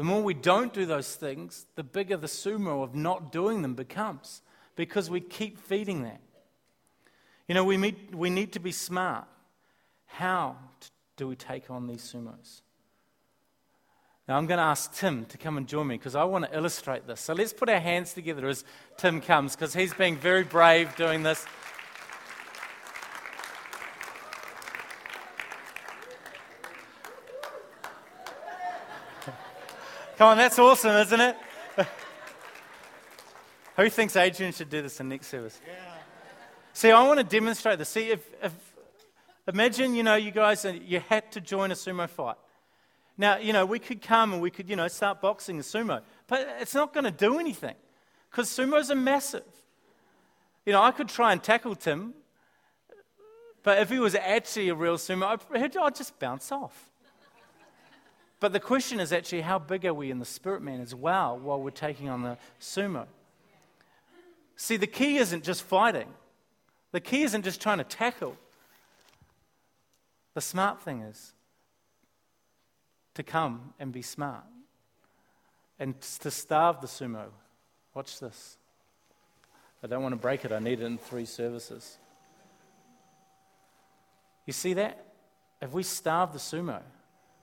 the 0.00 0.04
more 0.04 0.22
we 0.22 0.32
don't 0.32 0.72
do 0.72 0.86
those 0.86 1.14
things, 1.14 1.66
the 1.74 1.84
bigger 1.84 2.16
the 2.16 2.26
sumo 2.26 2.82
of 2.82 2.94
not 2.94 3.30
doing 3.30 3.60
them 3.60 3.74
becomes 3.74 4.40
because 4.74 5.10
we 5.10 5.20
keep 5.20 5.58
feeding 5.58 6.04
that. 6.04 6.22
You 7.46 7.54
know, 7.54 7.64
we, 7.64 7.76
meet, 7.76 8.14
we 8.14 8.30
need 8.30 8.54
to 8.54 8.60
be 8.60 8.72
smart. 8.72 9.26
How 10.06 10.56
do 11.18 11.28
we 11.28 11.36
take 11.36 11.70
on 11.70 11.86
these 11.86 12.00
sumos? 12.00 12.62
Now, 14.26 14.38
I'm 14.38 14.46
going 14.46 14.56
to 14.56 14.64
ask 14.64 14.94
Tim 14.94 15.26
to 15.26 15.36
come 15.36 15.58
and 15.58 15.68
join 15.68 15.86
me 15.86 15.98
because 15.98 16.14
I 16.14 16.24
want 16.24 16.46
to 16.46 16.56
illustrate 16.56 17.06
this. 17.06 17.20
So 17.20 17.34
let's 17.34 17.52
put 17.52 17.68
our 17.68 17.78
hands 17.78 18.14
together 18.14 18.48
as 18.48 18.64
Tim 18.96 19.20
comes 19.20 19.54
because 19.54 19.74
he's 19.74 19.92
being 19.92 20.16
very 20.16 20.44
brave 20.44 20.96
doing 20.96 21.24
this. 21.24 21.44
Come 30.20 30.28
on, 30.28 30.36
that's 30.36 30.58
awesome, 30.58 30.90
isn't 30.96 31.18
it? 31.18 31.36
Who 33.76 33.88
thinks 33.88 34.14
Adrian 34.16 34.52
should 34.52 34.68
do 34.68 34.82
this 34.82 35.00
in 35.00 35.08
next 35.08 35.28
service? 35.28 35.58
Yeah. 35.66 35.72
See, 36.74 36.90
I 36.90 37.02
want 37.04 37.20
to 37.20 37.24
demonstrate 37.24 37.78
this. 37.78 37.88
See, 37.88 38.10
if, 38.10 38.20
if 38.42 38.52
imagine, 39.48 39.94
you 39.94 40.02
know, 40.02 40.16
you 40.16 40.30
guys, 40.30 40.66
you 40.66 41.00
had 41.08 41.32
to 41.32 41.40
join 41.40 41.70
a 41.70 41.74
sumo 41.74 42.06
fight. 42.06 42.36
Now, 43.16 43.38
you 43.38 43.54
know, 43.54 43.64
we 43.64 43.78
could 43.78 44.02
come 44.02 44.34
and 44.34 44.42
we 44.42 44.50
could, 44.50 44.68
you 44.68 44.76
know, 44.76 44.88
start 44.88 45.22
boxing 45.22 45.58
a 45.58 45.62
sumo, 45.62 46.02
but 46.26 46.46
it's 46.60 46.74
not 46.74 46.92
going 46.92 47.04
to 47.04 47.10
do 47.10 47.38
anything 47.38 47.76
because 48.30 48.50
sumos 48.50 48.90
are 48.90 48.96
massive. 48.96 49.48
You 50.66 50.74
know, 50.74 50.82
I 50.82 50.90
could 50.90 51.08
try 51.08 51.32
and 51.32 51.42
tackle 51.42 51.74
Tim, 51.74 52.12
but 53.62 53.78
if 53.78 53.88
he 53.88 53.98
was 53.98 54.14
actually 54.14 54.68
a 54.68 54.74
real 54.74 54.98
sumo, 54.98 55.40
I'd, 55.50 55.74
I'd 55.78 55.94
just 55.94 56.18
bounce 56.18 56.52
off. 56.52 56.89
But 58.40 58.54
the 58.54 58.60
question 58.60 59.00
is 59.00 59.12
actually, 59.12 59.42
how 59.42 59.58
big 59.58 59.84
are 59.84 59.92
we 59.92 60.10
in 60.10 60.18
the 60.18 60.24
spirit 60.24 60.62
man 60.62 60.80
as 60.80 60.94
well 60.94 61.38
while 61.38 61.60
we're 61.60 61.70
taking 61.70 62.08
on 62.08 62.22
the 62.22 62.38
sumo? 62.58 63.06
See, 64.56 64.78
the 64.78 64.86
key 64.86 65.18
isn't 65.18 65.44
just 65.44 65.62
fighting, 65.62 66.08
the 66.92 67.00
key 67.00 67.22
isn't 67.22 67.42
just 67.42 67.60
trying 67.60 67.78
to 67.78 67.84
tackle. 67.84 68.36
The 70.34 70.40
smart 70.40 70.80
thing 70.82 71.00
is 71.02 71.32
to 73.14 73.22
come 73.22 73.74
and 73.78 73.92
be 73.92 74.02
smart 74.02 74.44
and 75.78 76.00
to 76.00 76.30
starve 76.30 76.80
the 76.80 76.86
sumo. 76.86 77.26
Watch 77.94 78.20
this. 78.20 78.56
I 79.82 79.86
don't 79.86 80.02
want 80.02 80.12
to 80.12 80.20
break 80.20 80.44
it, 80.44 80.52
I 80.52 80.58
need 80.58 80.80
it 80.80 80.84
in 80.84 80.98
three 80.98 81.24
services. 81.24 81.98
You 84.46 84.52
see 84.52 84.74
that? 84.74 85.04
If 85.60 85.72
we 85.72 85.82
starve 85.82 86.32
the 86.32 86.38
sumo, 86.38 86.80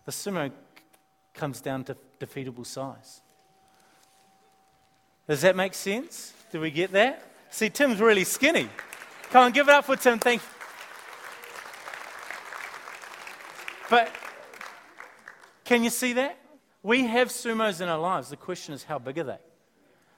the 0.05 0.12
sumo 0.12 0.51
comes 1.38 1.62
down 1.62 1.84
to 1.86 1.95
defeatable 2.19 2.65
size. 2.65 3.21
Does 5.28 5.41
that 5.41 5.56
make 5.56 5.73
sense? 5.73 6.34
Do 6.52 6.60
we 6.60 6.71
get 6.71 6.91
that? 6.93 7.23
See, 7.50 7.69
Tim's 7.69 8.00
really 8.00 8.23
skinny. 8.23 8.69
Come 9.30 9.45
on, 9.45 9.52
give 9.52 9.67
it 9.67 9.73
up 9.73 9.86
for 9.86 9.95
Tim. 9.95 10.19
Thank 10.19 10.41
you. 10.41 10.47
But 13.89 14.12
can 15.63 15.84
you 15.84 15.89
see 15.89 16.13
that? 16.13 16.38
We 16.84 17.06
have 17.08 17.30
sumos 17.30 17.82
in 17.82 17.89
our 17.89 18.00
lives. 18.00 18.30
The 18.30 18.38
question 18.38 18.73
is, 18.73 18.84
how 18.84 19.00
big 19.00 19.17
are 19.17 19.23
they? 19.23 19.38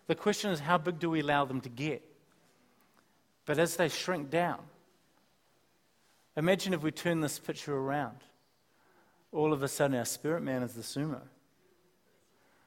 The 0.07 0.15
question 0.15 0.51
is, 0.51 0.59
how 0.59 0.77
big 0.77 0.99
do 0.99 1.09
we 1.09 1.19
allow 1.21 1.45
them 1.45 1.61
to 1.61 1.69
get? 1.69 2.03
But 3.45 3.57
as 3.57 3.75
they 3.75 3.89
shrink 3.89 4.29
down, 4.29 4.59
imagine 6.35 6.73
if 6.73 6.83
we 6.83 6.91
turn 6.91 7.21
this 7.21 7.39
picture 7.39 7.75
around. 7.75 8.17
All 9.31 9.53
of 9.53 9.63
a 9.63 9.67
sudden, 9.67 9.97
our 9.97 10.05
spirit 10.05 10.41
man 10.41 10.63
is 10.63 10.73
the 10.73 10.81
sumo. 10.81 11.21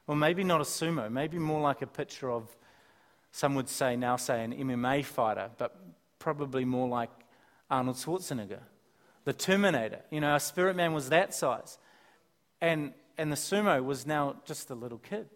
Or 0.07 0.15
maybe 0.15 0.43
not 0.43 0.61
a 0.61 0.65
sumo, 0.65 1.11
maybe 1.11 1.37
more 1.39 1.61
like 1.61 1.81
a 1.81 1.87
picture 1.87 2.31
of, 2.31 2.55
some 3.31 3.55
would 3.55 3.69
say, 3.69 3.95
now 3.95 4.15
say, 4.15 4.43
an 4.43 4.53
MMA 4.53 5.05
fighter, 5.05 5.49
but 5.57 5.75
probably 6.19 6.65
more 6.65 6.87
like 6.87 7.09
Arnold 7.69 7.97
Schwarzenegger, 7.97 8.59
the 9.25 9.33
Terminator. 9.33 9.99
You 10.11 10.21
know, 10.21 10.29
our 10.29 10.39
spirit 10.39 10.75
man 10.75 10.93
was 10.93 11.09
that 11.09 11.33
size. 11.33 11.77
And, 12.61 12.93
and 13.17 13.31
the 13.31 13.35
sumo 13.35 13.83
was 13.83 14.05
now 14.05 14.35
just 14.45 14.69
a 14.69 14.75
little 14.75 14.99
kid. 14.99 15.27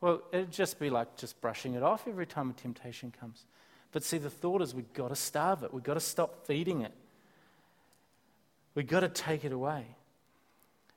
Well, 0.00 0.22
it'd 0.32 0.52
just 0.52 0.78
be 0.78 0.88
like 0.88 1.16
just 1.16 1.40
brushing 1.40 1.74
it 1.74 1.82
off 1.82 2.08
every 2.08 2.26
time 2.26 2.50
a 2.50 2.52
temptation 2.54 3.12
comes. 3.18 3.44
But 3.92 4.02
see, 4.02 4.18
the 4.18 4.30
thought 4.30 4.62
is 4.62 4.74
we've 4.74 4.92
got 4.92 5.08
to 5.08 5.16
starve 5.16 5.62
it. 5.62 5.74
We've 5.74 5.82
got 5.82 5.94
to 5.94 6.00
stop 6.00 6.46
feeding 6.46 6.82
it. 6.82 6.92
We've 8.74 8.86
got 8.86 9.00
to 9.00 9.08
take 9.08 9.44
it 9.44 9.52
away. 9.52 9.84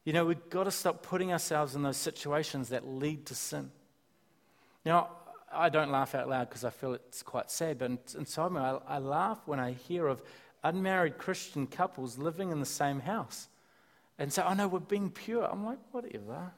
You 0.06 0.14
know, 0.14 0.26
we've 0.26 0.50
got 0.50 0.66
to 0.66 0.72
stop 0.72 1.02
putting 1.02 1.32
ourselves 1.32 1.76
in 1.76 1.82
those 1.82 1.98
situations 1.98 2.70
that 2.70 2.88
lead 2.88 3.26
to 3.28 3.36
sin. 3.36 3.72
Now, 4.86 5.10
I 5.52 5.70
don't 5.70 5.92
laugh 5.92 6.14
out 6.16 6.28
loud 6.28 6.50
because 6.50 6.66
I 6.66 6.72
feel 6.72 6.94
it's 6.94 7.24
quite 7.24 7.50
sad, 7.50 7.78
but 7.78 7.92
inside 8.18 8.52
me, 8.52 8.60
I, 8.60 8.80
I 8.88 8.98
laugh 8.98 9.40
when 9.46 9.60
I 9.60 9.72
hear 9.72 10.08
of 10.08 10.22
unmarried 10.64 11.18
Christian 11.18 11.68
couples 11.68 12.18
living 12.18 12.52
in 12.52 12.60
the 12.60 12.66
same 12.66 13.00
house 13.00 13.48
and 14.18 14.32
say, 14.32 14.44
oh 14.46 14.54
no, 14.54 14.68
we're 14.68 14.80
being 14.80 15.10
pure. 15.10 15.46
I'm 15.46 15.66
like, 15.66 15.80
whatever. 15.92 16.52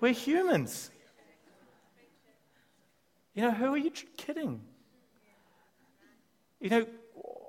We're 0.00 0.12
humans. 0.12 0.90
You 3.34 3.42
know, 3.42 3.50
who 3.52 3.72
are 3.74 3.78
you 3.78 3.90
kidding? 4.16 4.60
You 6.60 6.70
know, 6.70 6.86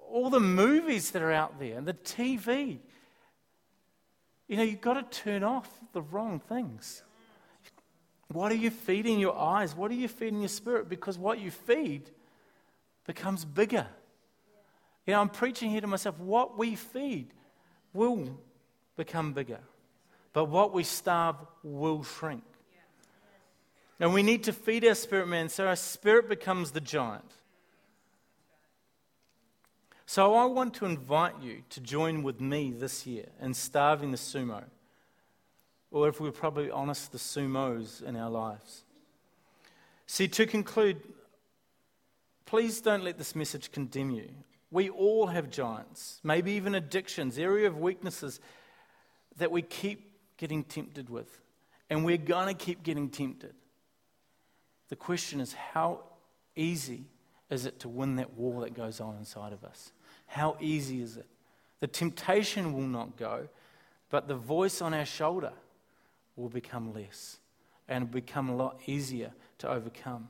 all 0.09 0.29
the 0.29 0.39
movies 0.39 1.11
that 1.11 1.21
are 1.21 1.31
out 1.31 1.59
there 1.59 1.77
and 1.77 1.87
the 1.87 1.93
TV. 1.93 2.79
You 4.53 4.57
know, 4.57 4.65
you've 4.65 4.81
got 4.81 5.11
to 5.11 5.23
turn 5.23 5.43
off 5.43 5.67
the 5.93 6.01
wrong 6.03 6.39
things. 6.39 7.01
What 8.27 8.51
are 8.51 8.55
you 8.55 8.69
feeding 8.69 9.19
your 9.19 9.35
eyes? 9.35 9.75
What 9.75 9.89
are 9.89 9.95
you 9.95 10.07
feeding 10.07 10.41
your 10.41 10.47
spirit? 10.47 10.87
Because 10.87 11.17
what 11.17 11.39
you 11.39 11.49
feed 11.49 12.11
becomes 13.07 13.45
bigger. 13.45 13.87
You 15.07 15.13
know, 15.13 15.21
I'm 15.21 15.29
preaching 15.29 15.71
here 15.71 15.81
to 15.81 15.87
myself 15.87 16.19
what 16.19 16.55
we 16.55 16.75
feed 16.75 17.33
will 17.93 18.29
become 18.95 19.33
bigger, 19.33 19.59
but 20.33 20.45
what 20.45 20.71
we 20.71 20.83
starve 20.83 21.37
will 21.63 22.03
shrink. 22.03 22.43
And 23.99 24.13
we 24.13 24.21
need 24.21 24.43
to 24.43 24.53
feed 24.53 24.85
our 24.85 24.93
spirit 24.93 25.29
man 25.29 25.49
so 25.49 25.65
our 25.65 25.75
spirit 25.75 26.29
becomes 26.29 26.69
the 26.69 26.79
giant. 26.79 27.25
So 30.05 30.35
I 30.35 30.45
want 30.45 30.73
to 30.75 30.85
invite 30.85 31.41
you 31.41 31.63
to 31.69 31.79
join 31.79 32.23
with 32.23 32.41
me 32.41 32.71
this 32.71 33.07
year 33.07 33.25
in 33.41 33.53
starving 33.53 34.11
the 34.11 34.17
sumo. 34.17 34.63
Or 35.91 36.07
if 36.07 36.19
we're 36.19 36.31
probably 36.31 36.69
honest, 36.69 37.11
the 37.11 37.17
sumos 37.17 38.03
in 38.03 38.15
our 38.15 38.29
lives. 38.29 38.83
See, 40.07 40.27
to 40.27 40.45
conclude, 40.45 41.01
please 42.45 42.81
don't 42.81 43.03
let 43.03 43.17
this 43.17 43.35
message 43.35 43.71
condemn 43.71 44.11
you. 44.11 44.29
We 44.71 44.89
all 44.89 45.27
have 45.27 45.49
giants, 45.49 46.19
maybe 46.23 46.51
even 46.53 46.75
addictions, 46.75 47.37
area 47.37 47.67
of 47.67 47.77
weaknesses 47.77 48.39
that 49.37 49.51
we 49.51 49.61
keep 49.61 50.11
getting 50.37 50.63
tempted 50.63 51.09
with. 51.09 51.39
And 51.89 52.03
we're 52.03 52.17
going 52.17 52.47
to 52.47 52.53
keep 52.53 52.83
getting 52.83 53.09
tempted. 53.09 53.53
The 54.89 54.95
question 54.95 55.39
is, 55.39 55.53
how 55.53 56.01
easy 56.55 57.05
is 57.49 57.65
it 57.65 57.79
to 57.79 57.89
win 57.89 58.17
that 58.17 58.33
war 58.33 58.61
that 58.61 58.73
goes 58.73 58.99
on 58.99 59.15
inside 59.15 59.53
of 59.53 59.63
us? 59.63 59.92
How 60.33 60.57
easy 60.59 60.99
is 60.99 61.15
it? 61.15 61.27
The 61.79 61.85
temptation 61.85 62.73
will 62.73 62.87
not 62.87 63.17
go, 63.17 63.49
but 64.09 64.27
the 64.27 64.33
voice 64.33 64.81
on 64.81 64.91
our 64.91 65.05
shoulder 65.05 65.53
will 66.35 66.49
become 66.49 66.91
less 66.91 67.37
and 67.87 68.09
become 68.09 68.49
a 68.49 68.55
lot 68.55 68.79
easier 68.87 69.31
to 69.59 69.69
overcome. 69.69 70.29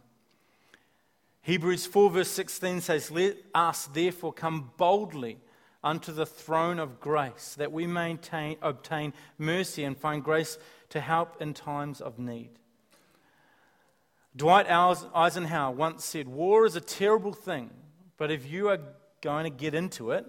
Hebrews 1.44 1.86
4, 1.86 2.10
verse 2.10 2.28
16 2.32 2.82
says, 2.82 3.12
Let 3.12 3.38
us 3.56 3.86
therefore 3.86 4.34
come 4.34 4.72
boldly 4.76 5.38
unto 5.82 6.12
the 6.12 6.26
throne 6.26 6.80
of 6.80 7.00
grace, 7.00 7.56
that 7.58 7.72
we 7.72 7.88
may 7.88 8.18
obtain 8.62 9.14
mercy 9.38 9.86
and 9.86 9.98
find 9.98 10.22
grace 10.22 10.58
to 10.90 11.00
help 11.00 11.42
in 11.42 11.54
times 11.54 12.02
of 12.02 12.20
need. 12.20 12.50
Dwight 14.36 14.70
Eisenhower 14.70 15.72
once 15.72 16.04
said, 16.04 16.28
War 16.28 16.66
is 16.66 16.76
a 16.76 16.82
terrible 16.82 17.32
thing, 17.32 17.70
but 18.18 18.32
if 18.32 18.46
you 18.46 18.68
are 18.68 18.80
going 19.24 19.46
to 19.46 19.50
get 19.50 19.74
into 19.74 20.12
it, 20.12 20.26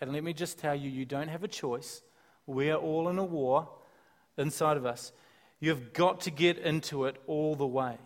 and 0.00 0.12
let 0.12 0.22
me 0.22 0.32
just 0.32 0.58
tell 0.58 0.74
you, 0.74 0.88
you 0.88 1.04
don't 1.04 1.28
have 1.28 1.42
a 1.42 1.48
choice. 1.48 2.02
We 2.46 2.70
are 2.70 2.78
all 2.78 3.08
in 3.08 3.18
a 3.18 3.24
war 3.24 3.68
inside 4.38 4.76
of 4.76 4.86
us. 4.86 5.12
You've 5.58 5.92
got 5.92 6.20
to 6.22 6.30
get 6.30 6.58
into 6.58 7.06
it 7.06 7.16
all 7.26 7.56
the 7.56 7.66
way. 7.66 7.98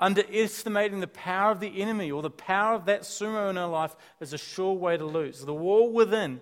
Underestimating 0.00 1.00
the 1.00 1.08
power 1.08 1.50
of 1.50 1.58
the 1.58 1.82
enemy 1.82 2.12
or 2.12 2.22
the 2.22 2.30
power 2.30 2.74
of 2.74 2.84
that 2.84 3.02
sumo 3.02 3.50
in 3.50 3.58
our 3.58 3.68
life 3.68 3.96
is 4.20 4.32
a 4.32 4.38
sure 4.38 4.74
way 4.74 4.96
to 4.96 5.04
lose. 5.04 5.40
The 5.40 5.52
war 5.52 5.90
within 5.90 6.40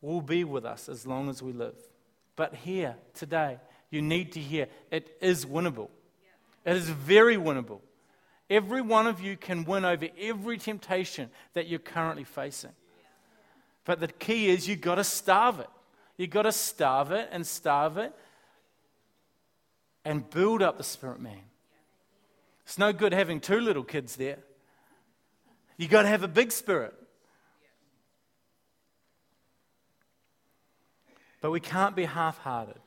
will 0.00 0.22
be 0.22 0.44
with 0.44 0.64
us 0.64 0.88
as 0.88 1.06
long 1.06 1.28
as 1.28 1.42
we 1.42 1.52
live. 1.52 1.74
But 2.36 2.54
here, 2.54 2.96
today, 3.12 3.58
you 3.90 4.00
need 4.00 4.32
to 4.32 4.40
hear 4.40 4.68
it 4.90 5.14
is 5.20 5.44
winnable. 5.44 5.90
It 6.64 6.76
is 6.76 6.88
very 6.88 7.36
winnable. 7.36 7.80
Every 8.50 8.82
one 8.82 9.06
of 9.06 9.20
you 9.20 9.36
can 9.36 9.64
win 9.64 9.84
over 9.84 10.08
every 10.18 10.58
temptation 10.58 11.30
that 11.54 11.68
you're 11.68 11.78
currently 11.78 12.24
facing. 12.24 12.72
But 13.84 14.00
the 14.00 14.08
key 14.08 14.50
is 14.50 14.68
you've 14.68 14.80
got 14.80 14.96
to 14.96 15.04
starve 15.04 15.60
it. 15.60 15.70
You've 16.16 16.30
got 16.30 16.42
to 16.42 16.52
starve 16.52 17.12
it 17.12 17.28
and 17.30 17.46
starve 17.46 17.96
it 17.96 18.12
and 20.04 20.28
build 20.28 20.62
up 20.62 20.78
the 20.78 20.84
spirit 20.84 21.20
man. 21.20 21.40
It's 22.64 22.76
no 22.76 22.92
good 22.92 23.12
having 23.12 23.40
two 23.40 23.60
little 23.60 23.84
kids 23.84 24.16
there. 24.16 24.38
You've 25.76 25.90
got 25.90 26.02
to 26.02 26.08
have 26.08 26.22
a 26.22 26.28
big 26.28 26.52
spirit. 26.52 26.94
But 31.40 31.52
we 31.52 31.60
can't 31.60 31.96
be 31.96 32.04
half 32.04 32.38
hearted. 32.38 32.78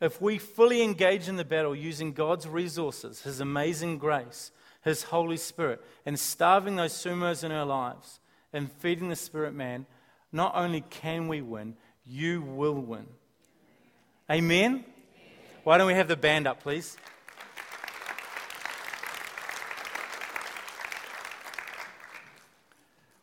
If 0.00 0.20
we 0.20 0.38
fully 0.38 0.82
engage 0.82 1.28
in 1.28 1.36
the 1.36 1.44
battle 1.44 1.74
using 1.74 2.12
God's 2.12 2.46
resources, 2.46 3.22
His 3.22 3.40
amazing 3.40 3.98
grace, 3.98 4.52
His 4.86 5.02
Holy 5.02 5.36
Spirit, 5.36 5.84
and 6.06 6.16
starving 6.16 6.76
those 6.76 6.92
sumos 6.92 7.42
in 7.42 7.50
our 7.50 7.66
lives 7.66 8.20
and 8.52 8.70
feeding 8.70 9.08
the 9.08 9.16
spirit 9.16 9.52
man, 9.52 9.84
not 10.30 10.52
only 10.54 10.80
can 10.80 11.26
we 11.26 11.42
win, 11.42 11.74
you 12.06 12.40
will 12.40 12.80
win. 12.80 13.04
Amen? 14.30 14.84
Why 15.64 15.76
don't 15.76 15.88
we 15.88 15.94
have 15.94 16.06
the 16.06 16.16
band 16.16 16.46
up, 16.46 16.62
please? 16.62 16.96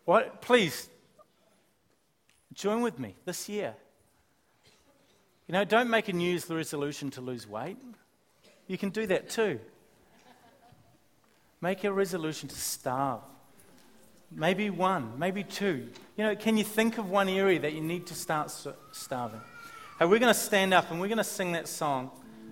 What, 0.03 0.41
please 0.41 0.89
join 2.53 2.81
with 2.81 2.99
me 2.99 3.15
this 3.23 3.47
year. 3.47 3.73
You 5.47 5.53
know, 5.53 5.63
don't 5.63 5.89
make 5.89 6.09
a 6.09 6.13
New 6.13 6.29
Year's 6.29 6.49
resolution 6.49 7.09
to 7.11 7.21
lose 7.21 7.47
weight. 7.47 7.77
You 8.67 8.77
can 8.77 8.89
do 8.89 9.07
that 9.07 9.29
too. 9.29 9.61
Make 11.63 11.85
a 11.85 11.93
resolution 11.93 12.49
to 12.49 12.55
starve. 12.57 13.21
Maybe 14.29 14.69
one, 14.69 15.17
maybe 15.17 15.45
two. 15.45 15.87
You 16.17 16.25
know, 16.25 16.35
can 16.35 16.57
you 16.57 16.65
think 16.65 16.97
of 16.97 17.09
one 17.09 17.29
area 17.29 17.57
that 17.61 17.71
you 17.71 17.79
need 17.79 18.05
to 18.07 18.13
start 18.13 18.53
starving? 18.91 19.39
Hey, 19.97 20.03
we're 20.03 20.19
going 20.19 20.33
to 20.33 20.37
stand 20.37 20.73
up 20.73 20.91
and 20.91 20.99
we're 20.99 21.07
going 21.07 21.19
to 21.19 21.23
sing 21.23 21.53
that 21.53 21.69
song, 21.69 22.11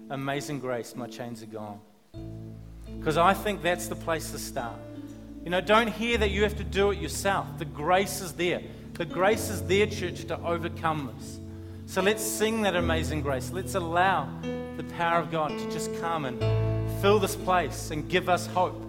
Amazing 0.10 0.62
Grace, 0.62 0.96
My 0.96 1.08
Chains 1.08 1.44
Are 1.44 1.48
Gone. 1.48 1.82
Because 3.00 3.18
I 3.18 3.34
think 3.34 3.62
that's 3.62 3.90
the 3.90 3.98
place 3.98 4.32
to 4.32 4.40
start. 4.40 4.80
You 5.44 5.50
know, 5.50 5.60
don't 5.60 5.90
hear 5.90 6.18
that 6.18 6.32
you 6.32 6.44
have 6.44 6.56
to 6.56 6.64
do 6.64 6.92
it 6.92 7.00
yourself. 7.00 7.48
The 7.58 7.66
grace 7.66 8.22
is 8.22 8.32
there. 8.32 8.62
The 8.94 9.04
grace 9.04 9.50
is 9.50 9.62
there, 9.64 9.88
church, 9.88 10.24
to 10.24 10.40
overcome 10.40 11.14
this. 11.18 11.38
So 11.86 12.02
let's 12.02 12.24
sing 12.24 12.62
that 12.62 12.78
amazing 12.78 13.24
grace. 13.24 13.52
Let's 13.52 13.76
allow 13.76 14.30
the 14.78 14.86
power 14.96 15.20
of 15.20 15.32
God 15.32 15.50
to 15.50 15.70
just 15.70 15.94
come 16.00 16.24
and 16.24 16.40
fill 17.02 17.20
this 17.20 17.36
place 17.36 17.92
and 17.92 18.08
give 18.08 18.30
us 18.30 18.48
hope 18.48 18.88